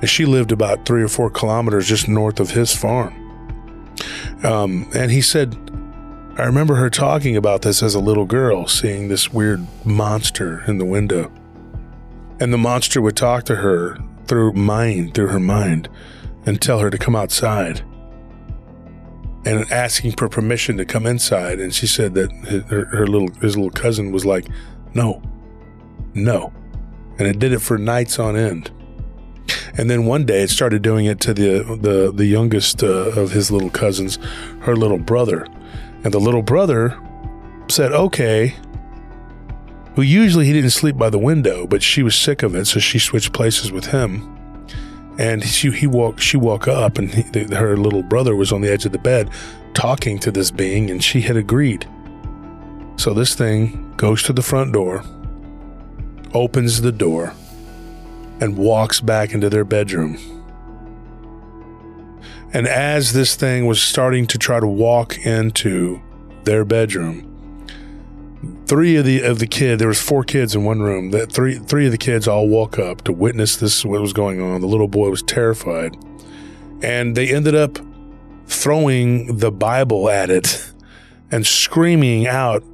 [0.00, 3.14] And she lived about three or four kilometers just north of his farm.
[4.44, 5.56] Um, and he said
[6.38, 10.78] I remember her talking about this as a little girl, seeing this weird monster in
[10.78, 11.32] the window.
[12.38, 15.88] And the monster would talk to her through mind, through her mind,
[16.46, 17.82] and tell her to come outside.
[19.44, 21.58] And asking for permission to come inside.
[21.58, 22.30] And she said that
[22.68, 24.46] her, her little his little cousin was like,
[24.94, 25.20] No,
[26.14, 26.52] no.
[27.18, 28.70] And it did it for nights on end.
[29.76, 33.32] And then one day it started doing it to the the the youngest uh, of
[33.32, 34.18] his little cousins,
[34.60, 35.46] her little brother.
[36.04, 36.98] And the little brother
[37.68, 38.54] said, "Okay."
[39.94, 42.78] Who usually he didn't sleep by the window, but she was sick of it, so
[42.78, 44.36] she switched places with him.
[45.18, 48.60] And she he woke she woke up, and he, the, her little brother was on
[48.60, 49.30] the edge of the bed,
[49.74, 51.88] talking to this being, and she had agreed.
[52.96, 55.02] So this thing goes to the front door,
[56.32, 57.32] opens the door,
[58.40, 60.18] and walks back into their bedroom.
[62.52, 66.00] And as this thing was starting to try to walk into
[66.44, 67.28] their bedroom,
[68.66, 71.10] three of the of the kid there was four kids in one room.
[71.10, 74.40] That three three of the kids all woke up to witness this what was going
[74.40, 74.60] on.
[74.60, 75.96] The little boy was terrified,
[76.82, 77.78] and they ended up
[78.46, 80.72] throwing the Bible at it
[81.30, 82.64] and screaming out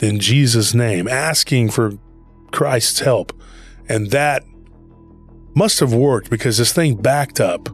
[0.00, 1.92] in Jesus' name, asking for
[2.50, 3.32] Christ's help,
[3.88, 4.44] and that
[5.54, 7.68] must have worked because this thing backed up.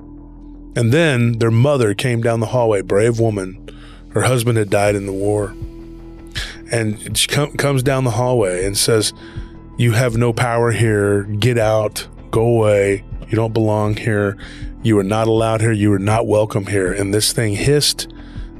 [0.76, 3.68] And then their mother came down the hallway, brave woman.
[4.11, 5.55] Her husband had died in the war.
[6.70, 9.12] And she com- comes down the hallway and says,
[9.76, 11.24] You have no power here.
[11.24, 12.07] Get out.
[12.31, 13.05] Go away.
[13.29, 14.37] You don't belong here.
[14.83, 15.72] You are not allowed here.
[15.72, 16.93] You are not welcome here.
[16.93, 18.09] And this thing hissed,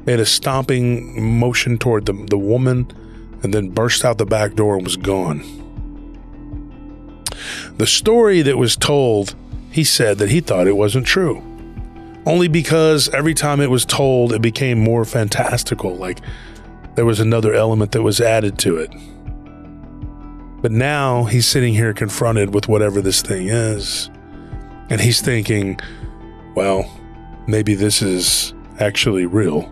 [0.05, 2.91] made a stomping motion toward the, the woman,
[3.41, 5.58] and then burst out the back door and was gone.
[7.79, 9.35] The story that was told,
[9.71, 11.41] he said that he thought it wasn't true.
[12.25, 16.19] Only because every time it was told, it became more fantastical, like
[16.95, 18.91] there was another element that was added to it.
[20.61, 24.09] But now he's sitting here confronted with whatever this thing is,
[24.89, 25.79] and he's thinking,
[26.55, 26.99] well,
[27.47, 29.71] maybe this is actually real.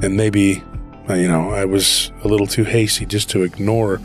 [0.00, 0.62] And maybe,
[1.08, 4.00] you know, I was a little too hasty just to ignore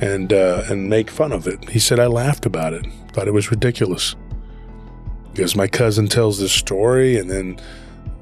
[0.00, 1.68] and uh, and make fun of it.
[1.70, 4.14] He said I laughed about it, thought it was ridiculous.
[5.32, 7.60] Because my cousin tells this story, and then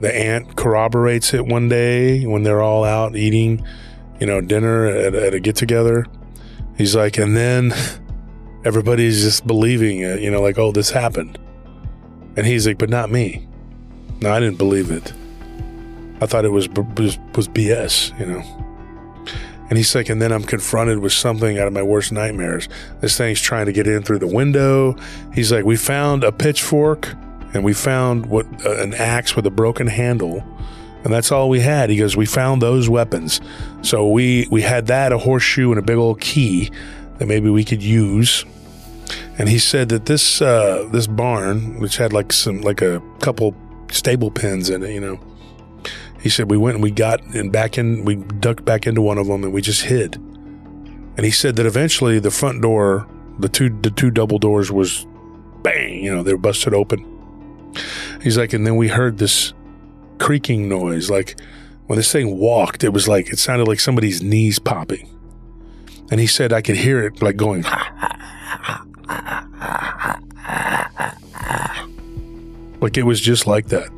[0.01, 3.65] the aunt corroborates it one day when they're all out eating,
[4.21, 6.05] you know, dinner at, at a get together.
[6.77, 7.73] He's like, and then
[8.65, 11.39] everybody's just believing it, you know, like, oh, this happened.
[12.37, 13.49] And he's like, but not me.
[14.21, 15.13] No, I didn't believe it.
[16.21, 18.66] I thought it was was, was BS, you know.
[19.69, 22.69] And he's like, and then I'm confronted with something out of my worst nightmares.
[23.01, 24.97] This thing's trying to get in through the window.
[25.35, 27.09] He's like, we found a pitchfork
[27.53, 30.45] and we found what uh, an axe with a broken handle.
[31.05, 31.91] And that's all we had.
[31.91, 33.41] He goes, we found those weapons.
[33.83, 36.71] So we, we had that, a horseshoe and a big old key
[37.19, 38.45] that maybe we could use.
[39.39, 43.55] And he said that this, uh, this barn, which had like some, like a couple
[43.91, 45.21] stable pins in it, you know,
[46.27, 49.17] he said we went and we got and back in, we ducked back into one
[49.17, 50.17] of them and we just hid.
[50.17, 53.07] And he said that eventually the front door,
[53.39, 55.07] the two the two double doors was
[55.63, 57.05] bang, you know, they were busted open.
[58.23, 59.53] He's like, and then we heard this
[60.19, 61.41] creaking noise, like
[61.87, 65.09] when this thing walked, it was like it sounded like somebody's knees popping.
[66.11, 67.63] And he said I could hear it like going
[72.81, 73.91] like it was just like that.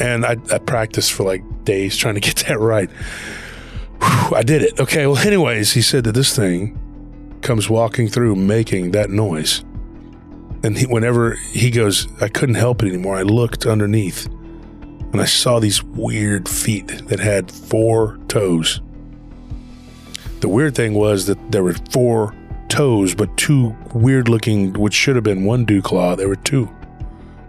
[0.00, 2.90] And I, I practiced for like days trying to get that right.
[2.90, 4.80] Whew, I did it.
[4.80, 5.06] Okay.
[5.06, 6.78] Well, anyways, he said that this thing
[7.42, 9.64] comes walking through making that noise.
[10.62, 13.16] And he, whenever he goes, I couldn't help it anymore.
[13.16, 14.26] I looked underneath
[15.12, 18.80] and I saw these weird feet that had four toes.
[20.40, 22.34] The weird thing was that there were four
[22.68, 26.14] toes, but two weird looking, which should have been one dew claw.
[26.14, 26.66] There were two,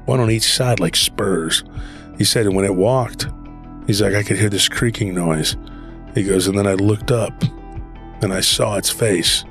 [0.06, 1.64] one on each side, like spurs.
[2.18, 3.28] He said, and when it walked,
[3.88, 5.58] he's like, I could hear this creaking noise.
[6.14, 7.34] He goes, and then I looked up
[8.22, 9.44] and I saw its face.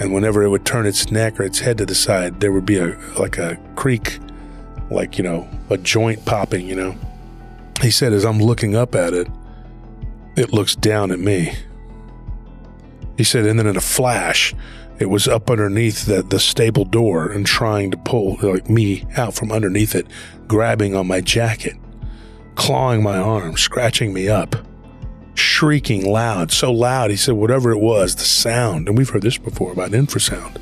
[0.00, 2.66] And whenever it would turn its neck or its head to the side, there would
[2.66, 4.18] be a like a creak,
[4.90, 6.96] like, you know, a joint popping, you know.
[7.80, 9.28] He said, as I'm looking up at it,
[10.36, 11.54] it looks down at me.
[13.16, 14.54] He said, and then in a flash,
[14.98, 19.34] it was up underneath the, the stable door and trying to pull like me out
[19.34, 20.06] from underneath it,
[20.46, 21.76] grabbing on my jacket,
[22.54, 24.54] clawing my arm, scratching me up,
[25.34, 27.10] shrieking loud, so loud.
[27.10, 30.58] He said, whatever it was, the sound, and we've heard this before about infrasound.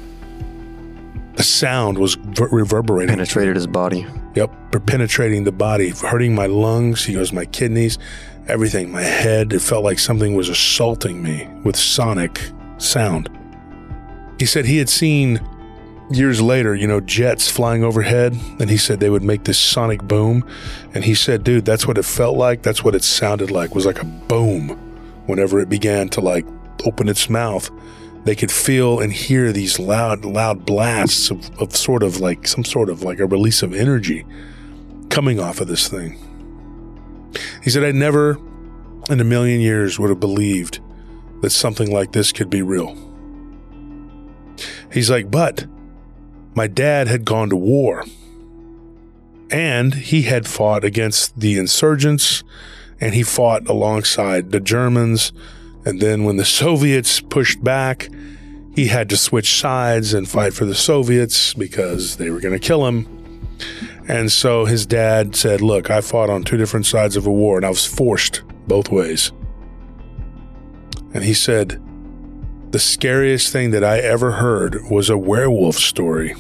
[1.37, 3.15] The sound was ver- reverberating.
[3.15, 4.07] Penetrated his body.
[4.35, 4.87] Yep.
[4.87, 7.05] penetrating the body, hurting my lungs.
[7.05, 7.99] He goes, my kidneys,
[8.47, 9.53] everything, my head.
[9.53, 12.41] It felt like something was assaulting me with sonic
[12.79, 13.29] sound.
[14.41, 15.39] He said he had seen
[16.09, 20.03] years later, you know, jets flying overhead, and he said they would make this sonic
[20.03, 20.49] boom.
[20.95, 22.63] And he said, dude, that's what it felt like.
[22.63, 24.71] That's what it sounded like, was like a boom
[25.27, 26.47] whenever it began to like
[26.87, 27.71] open its mouth.
[28.25, 32.65] They could feel and hear these loud, loud blasts of, of sort of like some
[32.65, 34.25] sort of like a release of energy
[35.11, 36.17] coming off of this thing.
[37.63, 38.39] He said, I never
[39.11, 40.81] in a million years would have believed
[41.43, 43.10] that something like this could be real.
[44.93, 45.67] He's like, but
[46.55, 48.05] my dad had gone to war
[49.51, 52.45] and he had fought against the insurgents
[53.01, 55.33] and he fought alongside the Germans.
[55.85, 58.09] And then when the Soviets pushed back,
[58.75, 62.61] he had to switch sides and fight for the Soviets because they were going to
[62.61, 63.07] kill him.
[64.07, 67.57] And so his dad said, Look, I fought on two different sides of a war
[67.57, 69.33] and I was forced both ways.
[71.13, 71.83] And he said,
[72.71, 76.37] The scariest thing that I ever heard was a werewolf story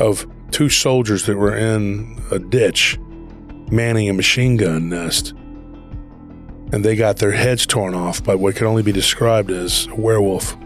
[0.00, 2.98] of two soldiers that were in a ditch
[3.70, 5.32] manning a machine gun nest.
[6.72, 9.94] And they got their heads torn off by what could only be described as a
[9.94, 10.56] werewolf.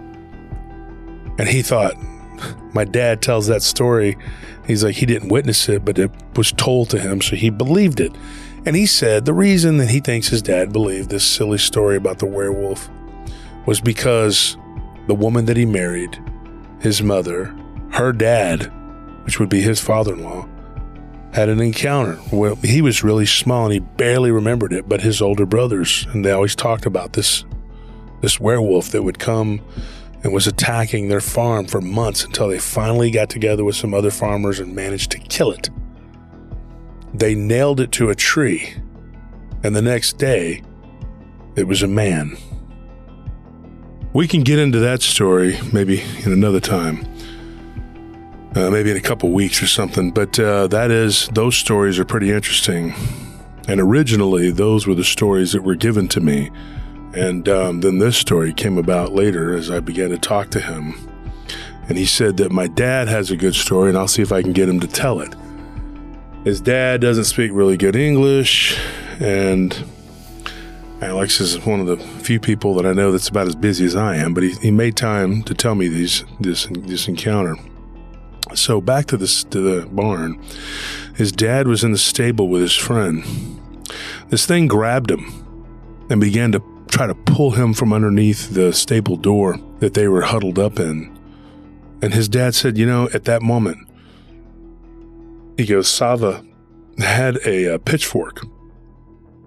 [1.38, 1.94] And he thought,
[2.72, 4.16] my dad tells that story.
[4.66, 8.00] He's like, he didn't witness it, but it was told to him, so he believed
[8.00, 8.16] it.
[8.64, 12.20] And he said the reason that he thinks his dad believed this silly story about
[12.20, 12.88] the werewolf
[13.66, 14.56] was because
[15.06, 16.18] the woman that he married,
[16.80, 17.54] his mother,
[17.92, 18.72] her dad,
[19.24, 20.48] which would be his father in law,
[21.32, 22.18] had an encounter.
[22.32, 26.24] Well, he was really small and he barely remembered it, but his older brothers, and
[26.24, 27.44] they always talked about this
[28.20, 29.60] this werewolf that would come
[30.22, 34.10] and was attacking their farm for months until they finally got together with some other
[34.10, 35.68] farmers and managed to kill it.
[37.12, 38.76] They nailed it to a tree,
[39.62, 40.62] and the next day,
[41.54, 42.38] it was a man.
[44.14, 47.06] We can get into that story maybe in another time.
[48.56, 52.04] Uh, maybe in a couple weeks or something, but uh, that is, those stories are
[52.04, 52.94] pretty interesting.
[53.66, 56.50] And originally, those were the stories that were given to me
[57.14, 60.94] and um, then this story came about later as I began to talk to him.
[61.88, 64.42] And he said that my dad has a good story, and I'll see if I
[64.42, 65.34] can get him to tell it.
[66.44, 68.78] His dad doesn't speak really good English,
[69.20, 69.72] and
[71.02, 73.96] Alex is one of the few people that I know that's about as busy as
[73.96, 74.32] I am.
[74.32, 77.56] But he, he made time to tell me these this this encounter.
[78.54, 80.42] So back to this to the barn.
[81.16, 83.24] His dad was in the stable with his friend.
[84.28, 89.16] This thing grabbed him and began to try to pull him from underneath the stable
[89.16, 91.18] door that they were huddled up in.
[92.02, 93.88] And his dad said, You know, at that moment,
[95.56, 96.44] he goes, Sava
[96.98, 98.44] had a, a pitchfork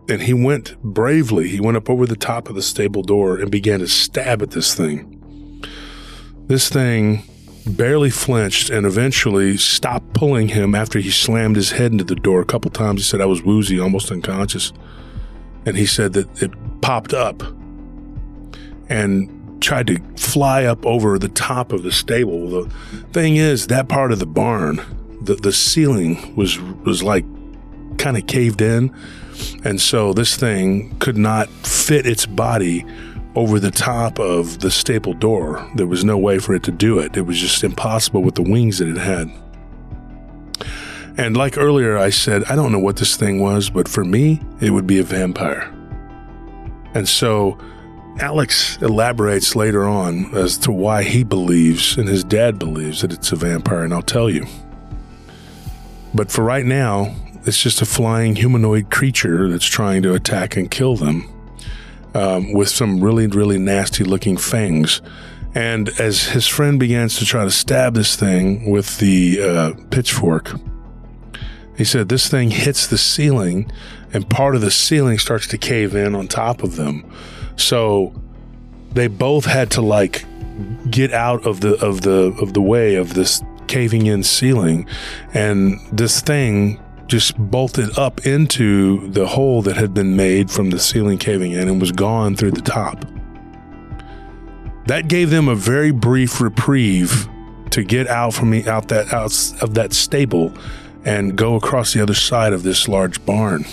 [0.09, 1.49] and he went bravely.
[1.49, 4.51] He went up over the top of the stable door and began to stab at
[4.51, 5.13] this thing.
[6.47, 7.23] This thing
[7.65, 12.41] barely flinched and eventually stopped pulling him after he slammed his head into the door
[12.41, 13.01] a couple times.
[13.01, 14.71] He said, I was woozy, almost unconscious.
[15.65, 16.51] And he said that it
[16.81, 17.43] popped up
[18.89, 22.49] and tried to fly up over the top of the stable.
[22.49, 22.69] The
[23.11, 24.79] thing is, that part of the barn,
[25.21, 27.25] the, the ceiling was was like
[27.97, 28.93] kind of caved in.
[29.63, 32.85] And so this thing could not fit its body
[33.35, 35.69] over the top of the staple door.
[35.75, 37.15] There was no way for it to do it.
[37.15, 39.31] It was just impossible with the wings that it had.
[41.17, 44.41] And like earlier, I said, I don't know what this thing was, but for me,
[44.59, 45.73] it would be a vampire.
[46.93, 47.57] And so
[48.19, 53.31] Alex elaborates later on as to why he believes and his dad believes that it's
[53.31, 54.45] a vampire, and I'll tell you.
[56.13, 57.15] But for right now,
[57.47, 61.31] it's just a flying humanoid creature that's trying to attack and kill them
[62.13, 65.01] um, with some really, really nasty looking fangs.
[65.55, 70.51] And as his friend begins to try to stab this thing with the uh, pitchfork,
[71.77, 73.71] he said this thing hits the ceiling
[74.13, 77.09] and part of the ceiling starts to cave in on top of them.
[77.55, 78.13] So
[78.93, 80.25] they both had to like
[80.89, 84.87] get out of the of the of the way of this caving in ceiling
[85.33, 90.79] and this thing just bolted up into the hole that had been made from the
[90.79, 93.05] ceiling caving in and was gone through the top.
[94.85, 97.27] That gave them a very brief reprieve
[97.71, 100.53] to get out from the, out that out of that stable
[101.03, 103.63] and go across the other side of this large barn.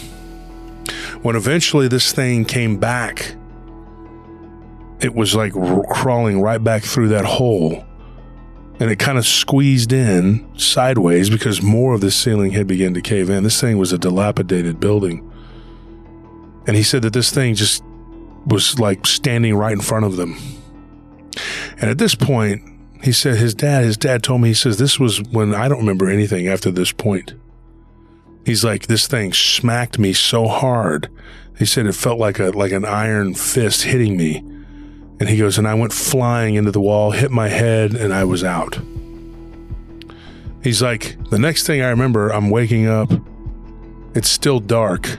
[1.23, 3.35] When eventually this thing came back,
[5.01, 7.85] it was like r- crawling right back through that hole.
[8.81, 13.01] And it kind of squeezed in sideways because more of the ceiling had begun to
[13.01, 13.45] cave in.
[13.45, 15.31] This thing was a dilapidated building.
[16.67, 17.85] And he said that this thing just
[18.47, 20.37] was like standing right in front of them.
[21.81, 22.63] And at this point,
[23.03, 25.79] he said his dad, his dad told me, he says, this was when I don't
[25.79, 27.35] remember anything after this point.
[28.45, 31.11] He's like, this thing smacked me so hard.
[31.59, 34.43] He said it felt like a, like an iron fist hitting me.
[35.21, 38.25] And he goes, and I went flying into the wall, hit my head, and I
[38.25, 38.79] was out.
[40.63, 43.13] He's like, the next thing I remember, I'm waking up.
[44.15, 45.19] It's still dark.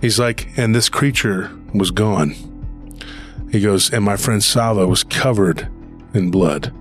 [0.00, 2.34] He's like, and this creature was gone.
[3.52, 5.68] He goes, and my friend Sava was covered
[6.14, 6.72] in blood.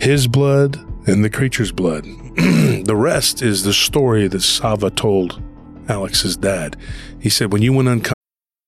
[0.00, 0.76] His blood
[1.06, 2.04] and the creature's blood.
[2.36, 5.42] the rest is the story that Sava told
[5.88, 6.76] Alex's dad.
[7.20, 8.11] He said, when you went unconscious,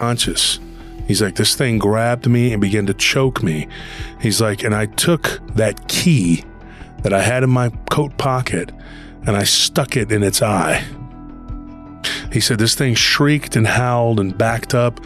[0.00, 0.58] Conscious.
[1.06, 3.68] He's like, this thing grabbed me and began to choke me.
[4.18, 6.42] He's like, and I took that key
[7.02, 8.72] that I had in my coat pocket
[9.26, 10.82] and I stuck it in its eye.
[12.32, 15.00] He said, this thing shrieked and howled and backed up.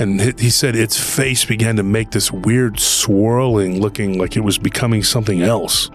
[0.00, 4.58] And he- said its face began to make this weird swirling, looking like it was
[4.58, 5.90] becoming something else.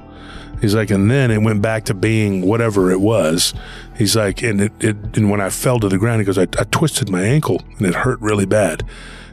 [0.62, 3.53] He's like, and then it went back to being whatever it was.
[3.97, 6.43] He's like, and it, it and when I fell to the ground, he goes, I,
[6.43, 8.84] I twisted my ankle and it hurt really bad.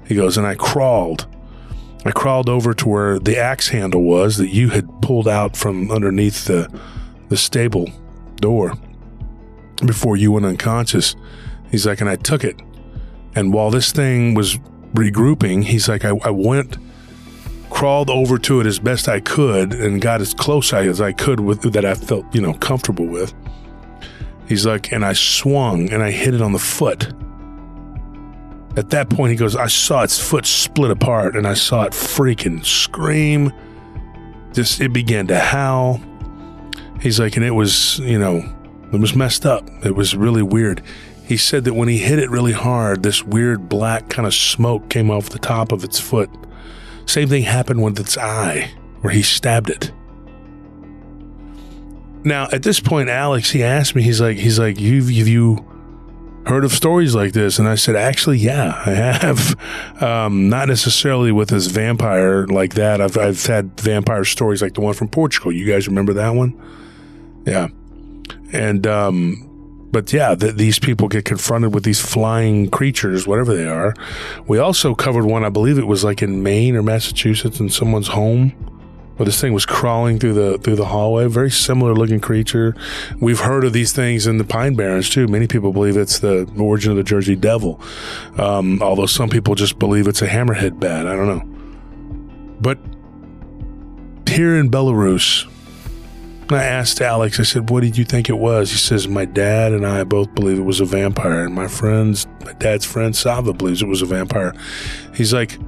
[0.06, 1.26] He goes, and I crawled.
[2.04, 5.90] I crawled over to where the axe handle was that you had pulled out from
[5.90, 6.68] underneath the
[7.28, 7.88] the stable
[8.36, 8.74] door
[9.86, 11.16] before you went unconscious.
[11.70, 12.60] He's like, and I took it.
[13.34, 14.58] And while this thing was
[14.92, 16.76] regrouping, he's like, I, I went
[17.72, 21.40] crawled over to it as best I could and got as close as I could
[21.40, 23.34] with that I felt, you know, comfortable with.
[24.46, 27.12] He's like, and I swung and I hit it on the foot.
[28.76, 31.92] At that point, he goes, I saw its foot split apart and I saw it
[31.92, 33.52] freaking scream.
[34.52, 36.00] Just, it began to howl.
[37.00, 38.44] He's like, and it was, you know,
[38.92, 39.68] it was messed up.
[39.84, 40.82] It was really weird.
[41.24, 44.88] He said that when he hit it really hard, this weird black kind of smoke
[44.90, 46.30] came off the top of its foot.
[47.06, 49.92] Same thing happened with its eye, where he stabbed it.
[52.24, 55.64] Now, at this point, Alex, he asked me, he's like, he's like, you've, have you
[56.46, 57.58] heard of stories like this?
[57.58, 59.56] And I said, actually, yeah, I have.
[60.02, 63.00] Um, not necessarily with this vampire like that.
[63.00, 65.52] I've, I've had vampire stories like the one from Portugal.
[65.52, 66.60] You guys remember that one?
[67.46, 67.68] Yeah.
[68.52, 69.48] And, um,
[69.92, 73.94] but yeah, th- these people get confronted with these flying creatures, whatever they are.
[74.48, 78.08] We also covered one, I believe it was like in Maine or Massachusetts, in someone's
[78.08, 78.50] home,
[79.16, 81.28] where this thing was crawling through the through the hallway.
[81.28, 82.74] Very similar looking creature.
[83.20, 85.28] We've heard of these things in the Pine Barrens too.
[85.28, 87.78] Many people believe it's the origin of the Jersey Devil,
[88.38, 91.06] um, although some people just believe it's a hammerhead bat.
[91.06, 92.56] I don't know.
[92.60, 92.78] But
[94.26, 95.46] here in Belarus,
[96.54, 98.70] I asked Alex, I said, what did you think it was?
[98.70, 101.44] He says, my dad and I both believe it was a vampire.
[101.44, 104.54] And my friends, my dad's friend Sava believes it was a vampire.
[105.14, 105.58] He's like,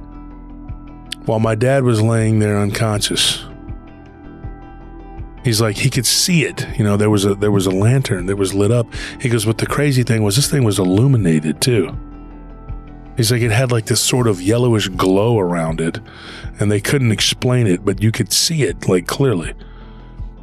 [1.25, 3.43] while my dad was laying there unconscious,
[5.43, 6.67] he's like, he could see it.
[6.77, 8.87] You know, there was a, there was a lantern that was lit up.
[9.21, 11.97] He goes, but the crazy thing was this thing was illuminated too.
[13.17, 15.99] He's like, it had like this sort of yellowish glow around it
[16.59, 19.53] and they couldn't explain it, but you could see it like clearly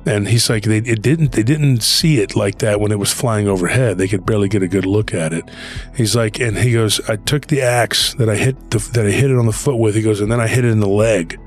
[0.05, 3.13] and he's like they it didn't they didn't see it like that when it was
[3.13, 3.99] flying overhead.
[3.99, 5.49] They could barely get a good look at it.
[5.97, 9.11] He's like and he goes i took the axe that i hit the, that i
[9.11, 9.95] hit it on the foot with.
[9.95, 11.39] He goes and then i hit it in the leg.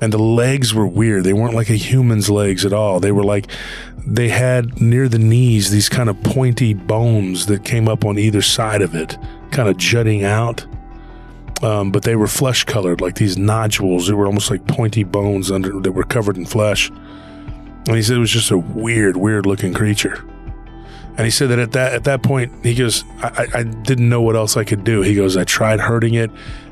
[0.00, 1.24] And the legs were weird.
[1.24, 3.00] They weren't like a human's legs at all.
[3.00, 3.50] They were like
[4.06, 8.42] they had near the knees these kind of pointy bones that came up on either
[8.42, 9.16] side of it
[9.50, 10.64] kind of jutting out.
[11.62, 14.06] Um, but they were flesh colored like these nodules.
[14.06, 16.90] They were almost like pointy bones under that were covered in flesh
[17.86, 20.24] and he said it was just a weird, weird looking creature.
[21.16, 24.20] And he said that at that at that point, he goes, I, I didn't know
[24.20, 25.02] what else I could do.
[25.02, 26.30] He goes, I tried hurting it.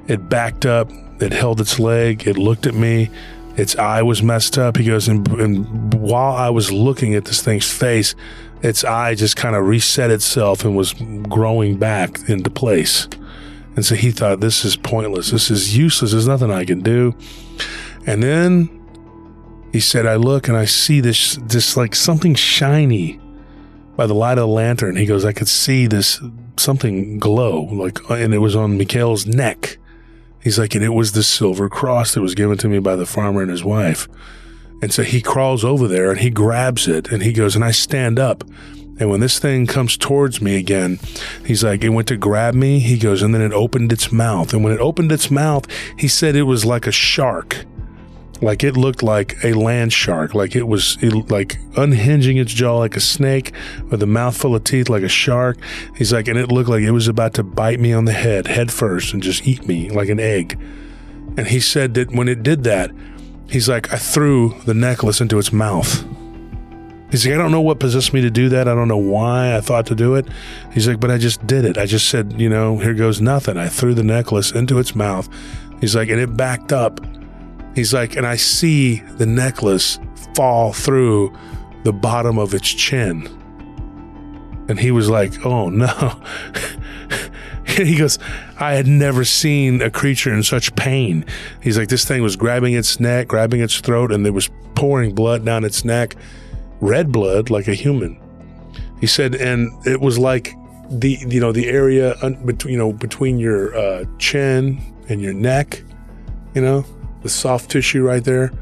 [0.08, 0.90] It backed up.
[1.20, 2.26] It held its leg.
[2.26, 3.10] It looked at me.
[3.56, 4.76] Its eye was messed up.
[4.76, 8.14] He goes, and, and while I was looking at this thing's face,
[8.62, 10.94] its eye just kind of reset itself and was
[11.28, 13.06] growing back into place.
[13.76, 15.30] And so he thought, this is pointless.
[15.30, 16.12] This is useless.
[16.12, 17.14] There's nothing I can do.
[18.06, 18.81] And then
[19.72, 23.18] He said, I look and I see this, this like something shiny
[23.96, 24.96] by the light of the lantern.
[24.96, 26.20] He goes, I could see this
[26.58, 29.78] something glow, like, and it was on Mikhail's neck.
[30.42, 33.06] He's like, and it was the silver cross that was given to me by the
[33.06, 34.08] farmer and his wife.
[34.82, 37.70] And so he crawls over there and he grabs it and he goes, and I
[37.70, 38.44] stand up.
[38.98, 40.98] And when this thing comes towards me again,
[41.46, 42.78] he's like, it went to grab me.
[42.78, 44.52] He goes, and then it opened its mouth.
[44.52, 45.66] And when it opened its mouth,
[45.98, 47.64] he said it was like a shark.
[48.42, 50.34] Like it looked like a land shark.
[50.34, 53.52] Like it was it, like unhinging its jaw like a snake
[53.88, 55.58] with a mouthful of teeth like a shark.
[55.96, 58.48] He's like, and it looked like it was about to bite me on the head,
[58.48, 60.58] head first, and just eat me like an egg.
[61.36, 62.90] And he said that when it did that,
[63.48, 66.04] he's like, I threw the necklace into its mouth.
[67.12, 68.66] He's like, I don't know what possessed me to do that.
[68.66, 70.26] I don't know why I thought to do it.
[70.72, 71.78] He's like, but I just did it.
[71.78, 73.56] I just said, you know, here goes nothing.
[73.56, 75.28] I threw the necklace into its mouth.
[75.80, 77.00] He's like, and it backed up.
[77.74, 79.98] He's like, and I see the necklace
[80.34, 81.36] fall through
[81.84, 83.26] the bottom of its chin.
[84.68, 86.22] And he was like, oh no.
[87.66, 88.18] he goes,
[88.58, 91.24] I had never seen a creature in such pain.
[91.62, 95.14] He's like, this thing was grabbing its neck, grabbing its throat, and there was pouring
[95.14, 96.16] blood down its neck,
[96.80, 98.20] red blood like a human.
[99.00, 100.54] He said, and it was like
[100.90, 105.32] the you know the area un- between you know between your uh, chin and your
[105.32, 105.82] neck,
[106.54, 106.84] you know,
[107.22, 108.52] the soft tissue right there.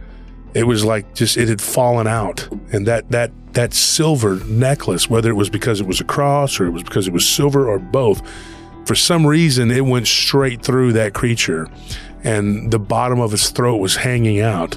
[0.55, 5.31] It was like just it had fallen out, and that that that silver necklace, whether
[5.31, 7.79] it was because it was a cross or it was because it was silver or
[7.79, 8.21] both,
[8.85, 11.69] for some reason it went straight through that creature,
[12.25, 14.77] and the bottom of its throat was hanging out,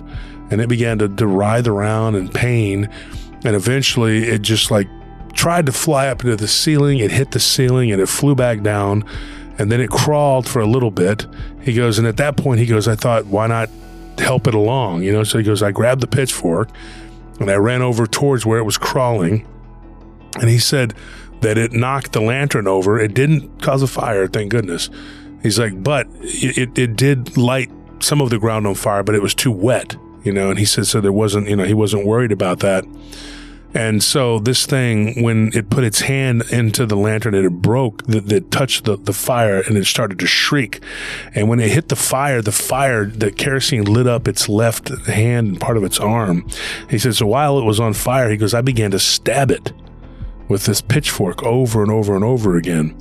[0.51, 2.87] and it began to, to writhe around in pain,
[3.43, 4.87] and eventually it just like
[5.33, 6.99] tried to fly up into the ceiling.
[6.99, 9.03] It hit the ceiling and it flew back down.
[9.57, 11.27] And then it crawled for a little bit.
[11.61, 13.69] He goes, and at that point, he goes, I thought, why not
[14.17, 15.03] help it along?
[15.03, 16.69] You know, so he goes, I grabbed the pitchfork
[17.39, 19.47] and I ran over towards where it was crawling.
[20.39, 20.93] And he said
[21.41, 22.99] that it knocked the lantern over.
[22.99, 24.89] It didn't cause a fire, thank goodness.
[25.43, 29.21] He's like, but it, it, did light some of the ground on fire, but it
[29.21, 30.49] was too wet, you know.
[30.49, 32.85] And he said, so there wasn't, you know, he wasn't worried about that.
[33.73, 38.05] And so this thing, when it put its hand into the lantern and it broke,
[38.05, 40.81] that, touched the, the fire and it started to shriek.
[41.33, 45.47] And when it hit the fire, the fire, the kerosene lit up its left hand
[45.47, 46.47] and part of its arm.
[46.89, 49.73] He said, so while it was on fire, he goes, I began to stab it
[50.47, 52.95] with this pitchfork over and over and over again.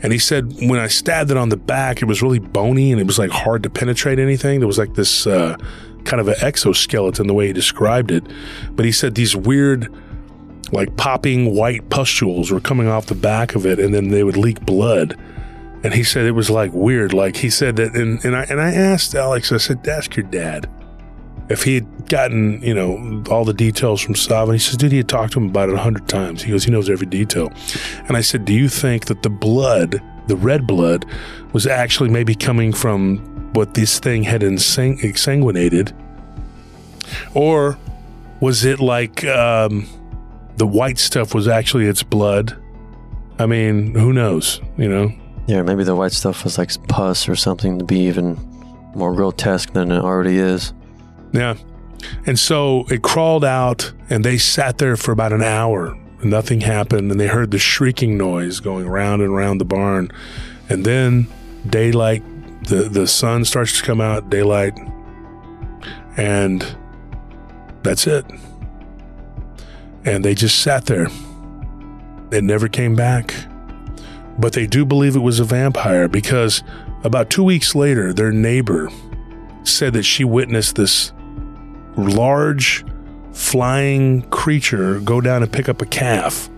[0.00, 3.00] And he said, when I stabbed it on the back, it was really bony and
[3.00, 4.60] it was like hard to penetrate anything.
[4.60, 5.56] There was like this, uh,
[6.04, 8.24] kind of an exoskeleton the way he described it.
[8.72, 9.92] But he said these weird,
[10.74, 14.36] like popping white pustules were coming off the back of it and then they would
[14.36, 15.16] leak blood.
[15.84, 17.14] And he said it was like weird.
[17.14, 19.52] Like he said that, and, and I and I asked Alex.
[19.52, 20.68] I said, "Ask your dad
[21.50, 24.92] if he had gotten you know all the details from Sav." And he says, "Dude,
[24.92, 27.06] he had talked to him about it a hundred times." He goes, "He knows every
[27.06, 27.52] detail."
[28.08, 31.04] And I said, "Do you think that the blood, the red blood,
[31.52, 33.18] was actually maybe coming from
[33.52, 35.92] what this thing had exsanguinated,
[37.34, 37.78] or
[38.40, 39.86] was it like um,
[40.56, 42.56] the white stuff was actually its blood?"
[43.38, 44.60] I mean, who knows?
[44.76, 45.12] You know.
[45.46, 48.38] Yeah, maybe the white stuff was like pus or something to be even
[48.94, 50.72] more grotesque than it already is.
[51.32, 51.56] Yeah.
[52.26, 56.60] And so it crawled out and they sat there for about an hour and nothing
[56.62, 57.10] happened.
[57.10, 60.10] And they heard the shrieking noise going round and round the barn.
[60.68, 61.26] And then
[61.68, 62.22] daylight,
[62.64, 64.78] the, the sun starts to come out, daylight.
[66.16, 66.64] And
[67.82, 68.24] that's it.
[70.04, 71.08] And they just sat there.
[72.30, 73.34] It never came back.
[74.38, 76.62] But they do believe it was a vampire because
[77.04, 78.88] about two weeks later, their neighbor
[79.62, 81.12] said that she witnessed this
[81.96, 82.84] large
[83.32, 86.48] flying creature go down and pick up a calf.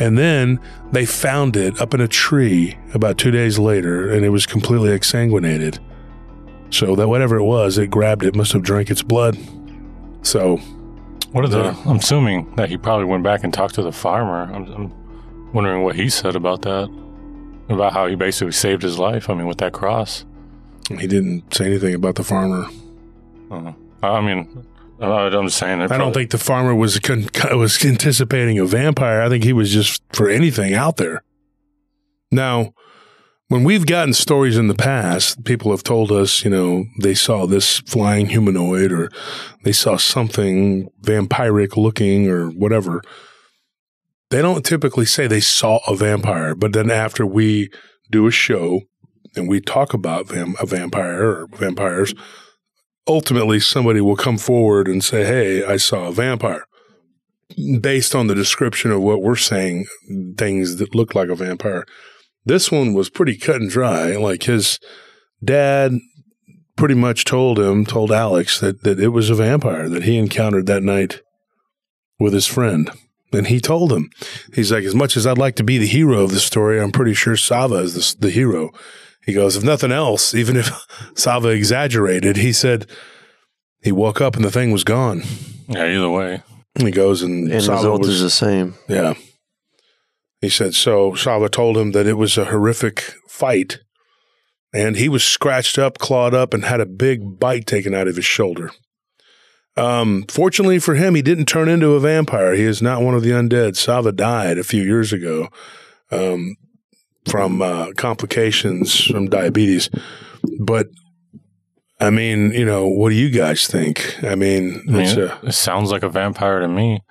[0.00, 0.60] And then
[0.92, 4.90] they found it up in a tree about two days later, and it was completely
[4.90, 5.78] exsanguinated.
[6.70, 9.36] So that whatever it was, it grabbed it, must have drank its blood.
[10.22, 10.60] So,
[11.32, 11.76] What are the?
[11.86, 14.52] I'm assuming that he probably went back and talked to the farmer.
[14.52, 16.88] I'm, I'm wondering what he said about that,
[17.68, 19.28] about how he basically saved his life.
[19.28, 20.24] I mean, with that cross.
[20.88, 22.66] he didn't say anything about the farmer.
[23.50, 23.72] Uh,
[24.02, 24.66] I mean,
[25.00, 25.80] I- I'm just saying.
[25.82, 29.20] I don't think the farmer was con- was anticipating a vampire.
[29.20, 31.22] I think he was just for anything out there.
[32.32, 32.72] Now,
[33.48, 37.46] when we've gotten stories in the past, people have told us, you know, they saw
[37.46, 39.10] this flying humanoid or
[39.64, 43.00] they saw something vampiric looking or whatever.
[44.30, 47.70] They don't typically say they saw a vampire, but then after we
[48.10, 48.82] do a show
[49.34, 52.12] and we talk about a vampire or vampires,
[53.06, 56.66] ultimately somebody will come forward and say, Hey, I saw a vampire.
[57.80, 59.86] Based on the description of what we're saying,
[60.36, 61.86] things that look like a vampire.
[62.44, 64.16] This one was pretty cut and dry.
[64.16, 64.78] Like his
[65.44, 65.92] dad
[66.76, 70.66] pretty much told him, told Alex that, that it was a vampire that he encountered
[70.66, 71.20] that night
[72.18, 72.90] with his friend.
[73.32, 74.10] And he told him,
[74.54, 76.92] he's like, as much as I'd like to be the hero of the story, I'm
[76.92, 78.70] pretty sure Sava is the, the hero.
[79.26, 80.70] He goes, if nothing else, even if
[81.14, 82.86] Sava exaggerated, he said
[83.82, 85.22] he woke up and the thing was gone.
[85.68, 86.42] Yeah, either way.
[86.78, 88.74] He goes and End Sava result was, is the same.
[88.88, 89.14] yeah.
[90.40, 93.80] He said, so Sava told him that it was a horrific fight
[94.72, 98.16] and he was scratched up, clawed up, and had a big bite taken out of
[98.16, 98.70] his shoulder.
[99.76, 102.54] Um, fortunately for him, he didn't turn into a vampire.
[102.54, 103.76] He is not one of the undead.
[103.76, 105.48] Sava died a few years ago
[106.10, 106.56] um,
[107.28, 109.88] from uh, complications from diabetes.
[110.60, 110.88] But
[112.00, 114.22] I mean, you know, what do you guys think?
[114.22, 117.02] I mean, I mean, it's a, it sounds like a vampire to me.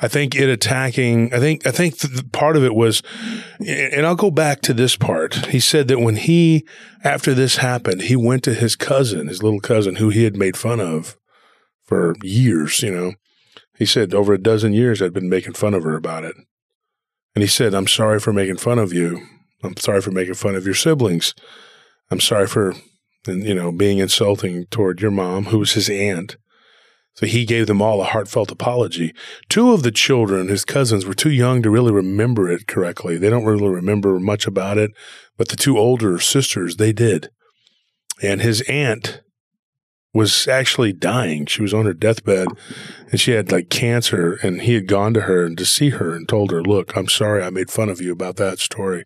[0.00, 1.32] I think it attacking.
[1.32, 3.02] I think I think th- part of it was,
[3.66, 5.46] and I'll go back to this part.
[5.46, 6.66] He said that when he,
[7.04, 10.56] after this happened, he went to his cousin, his little cousin, who he had made
[10.56, 11.16] fun of
[11.82, 12.82] for years.
[12.82, 13.12] You know,
[13.76, 16.34] he said over a dozen years I'd been making fun of her about it,
[17.34, 19.22] and he said, "I'm sorry for making fun of you.
[19.62, 21.34] I'm sorry for making fun of your siblings.
[22.10, 22.74] I'm sorry for,
[23.26, 26.36] you know, being insulting toward your mom, who was his aunt."
[27.18, 29.12] So he gave them all a heartfelt apology.
[29.48, 33.18] Two of the children, his cousins, were too young to really remember it correctly.
[33.18, 34.92] They don't really remember much about it,
[35.36, 37.30] but the two older sisters, they did.
[38.22, 39.20] And his aunt
[40.14, 41.46] was actually dying.
[41.46, 42.50] She was on her deathbed
[43.10, 46.14] and she had like cancer and he had gone to her and to see her
[46.14, 49.04] and told her, look, I'm sorry I made fun of you about that story.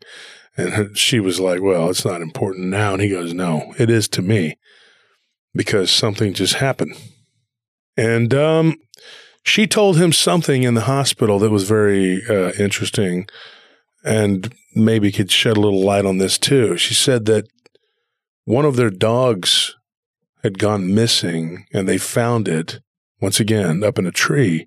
[0.54, 2.92] And she was like, well, it's not important now.
[2.92, 4.58] And he goes, no, it is to me
[5.54, 6.94] because something just happened.
[7.96, 8.76] And um,
[9.42, 13.26] she told him something in the hospital that was very uh, interesting
[14.04, 16.76] and maybe could shed a little light on this too.
[16.76, 17.46] She said that
[18.44, 19.76] one of their dogs
[20.42, 22.80] had gone missing and they found it
[23.20, 24.66] once again up in a tree.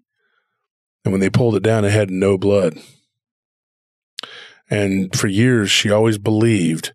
[1.04, 2.78] And when they pulled it down, it had no blood.
[4.70, 6.94] And for years, she always believed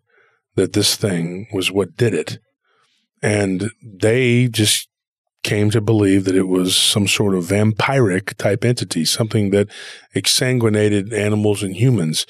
[0.55, 2.39] that this thing was what did it.
[3.21, 4.89] And they just
[5.43, 9.67] came to believe that it was some sort of vampiric type entity, something that
[10.15, 12.25] exsanguinated animals and humans.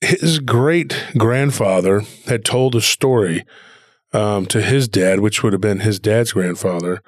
[0.00, 3.44] His great grandfather had told a story
[4.12, 7.02] um, to his dad, which would have been his dad's grandfather,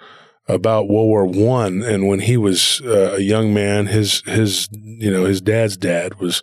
[0.48, 5.10] about World War One, and when he was uh, a young man, his his you
[5.10, 6.42] know his dad's dad was,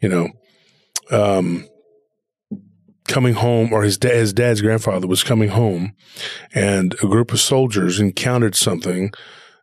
[0.00, 0.28] you know,
[1.10, 1.66] um,
[3.10, 5.94] coming home, or his dad, his dad's grandfather was coming home,
[6.54, 9.12] and a group of soldiers encountered something,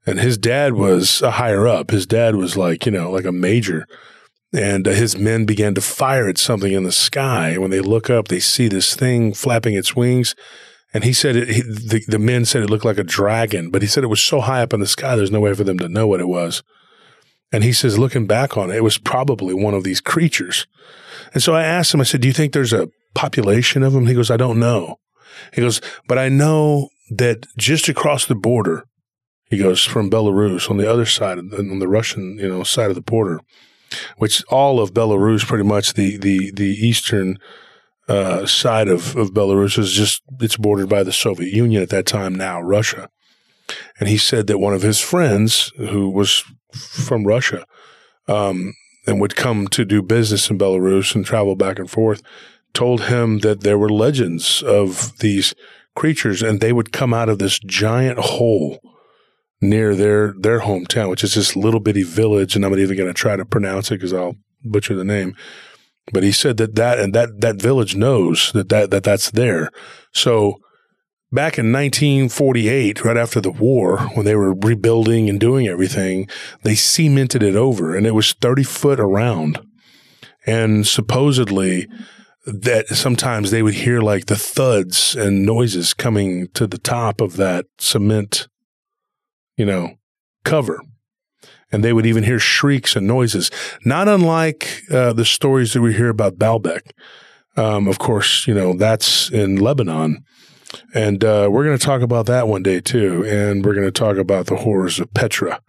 [0.06, 1.92] and his dad was a higher up.
[1.92, 3.88] His dad was like you know like a major,
[4.54, 7.58] and uh, his men began to fire at something in the sky.
[7.58, 10.36] When they look up, they see this thing flapping its wings.
[10.94, 13.82] And he said it, he, the, the men said it looked like a dragon, but
[13.82, 15.78] he said it was so high up in the sky, there's no way for them
[15.80, 16.64] to know what it was.
[17.52, 20.68] And he says, looking back on it, it was probably one of these creatures.
[21.34, 24.08] And so I asked him, I said, do you think there's a population of them?
[24.08, 25.00] He goes, I don't know.
[25.54, 28.86] He goes, but I know that just across the border,
[29.50, 32.96] he goes from Belarus on the other side, on the Russian, you know, side of
[32.96, 33.40] the border,
[34.18, 37.38] which all of Belarus, pretty much the, the, the eastern,
[38.08, 42.06] uh, side of, of Belarus is just, it's bordered by the Soviet Union at that
[42.06, 43.10] time, now Russia.
[44.00, 46.44] And he said that one of his friends who was
[46.74, 47.66] from Russia,
[48.28, 48.74] um,
[49.06, 52.22] and would come to do business in Belarus and travel back and forth,
[52.78, 55.56] told him that there were legends of these
[55.96, 58.80] creatures and they would come out of this giant hole
[59.60, 62.56] near their, their hometown, which is this little bitty village.
[62.56, 65.36] And I'm not even going to try to pronounce it because I'll butcher the name.
[66.14, 69.72] But he said that that and that that village knows that that, that that's there.
[70.14, 70.60] So
[71.32, 76.30] back in 1948, right after the war, when they were rebuilding and doing everything,
[76.62, 79.60] they cemented it over, and it was 30 foot around.
[80.46, 81.88] And supposedly,
[82.48, 87.36] that sometimes they would hear like the thuds and noises coming to the top of
[87.38, 88.48] that cement,
[89.58, 89.96] you know,
[90.46, 90.82] cover
[91.72, 93.52] and they would even hear shrieks and noises,
[93.84, 96.92] not unlike uh, the stories that we hear about Baalbek.
[97.56, 100.24] Um, of course, you know, that's in Lebanon.
[100.94, 103.26] And uh, we're going to talk about that one day too.
[103.26, 105.62] And we're going to talk about the horrors of Petra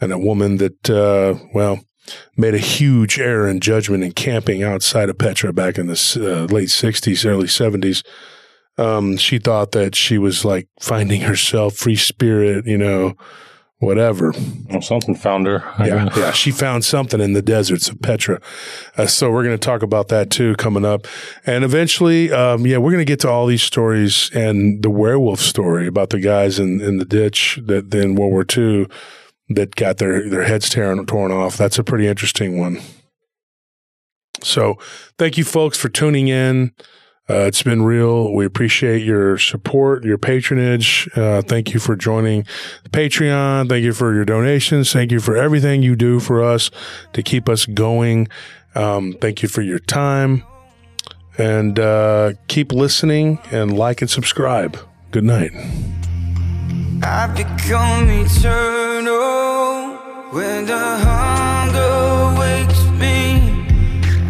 [0.00, 1.80] and a woman that, uh, well,
[2.36, 6.52] made a huge error in judgment in camping outside of Petra back in the uh,
[6.52, 8.04] late 60s, early 70s.
[8.78, 13.14] Um, she thought that she was like finding herself, free spirit, you know,
[13.82, 14.32] whatever.
[14.70, 15.62] Well, something found her.
[15.76, 16.30] I Yeah, yeah.
[16.32, 18.40] She found something in the deserts of Petra.
[18.96, 21.06] Uh, so we're going to talk about that too coming up.
[21.44, 25.40] And eventually, um, yeah, we're going to get to all these stories and the werewolf
[25.40, 28.86] story about the guys in, in the ditch that in World War II
[29.54, 31.56] that got their, their heads torn, torn off.
[31.56, 32.80] That's a pretty interesting one.
[34.42, 34.78] So
[35.18, 36.72] thank you folks for tuning in.
[37.30, 38.32] Uh, it's been real.
[38.34, 41.08] We appreciate your support, your patronage.
[41.14, 42.44] Uh, thank you for joining
[42.90, 43.68] Patreon.
[43.68, 44.92] Thank you for your donations.
[44.92, 46.70] Thank you for everything you do for us
[47.12, 48.28] to keep us going.
[48.74, 50.42] Um, thank you for your time.
[51.38, 54.76] And uh, keep listening and like and subscribe.
[55.12, 55.52] Good night.
[57.04, 59.96] I've become eternal
[60.30, 63.66] when the hunger wakes me.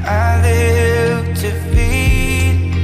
[0.04, 2.74] I live to feed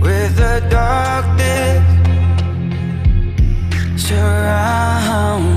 [0.00, 1.84] with the darkness
[4.12, 5.53] around.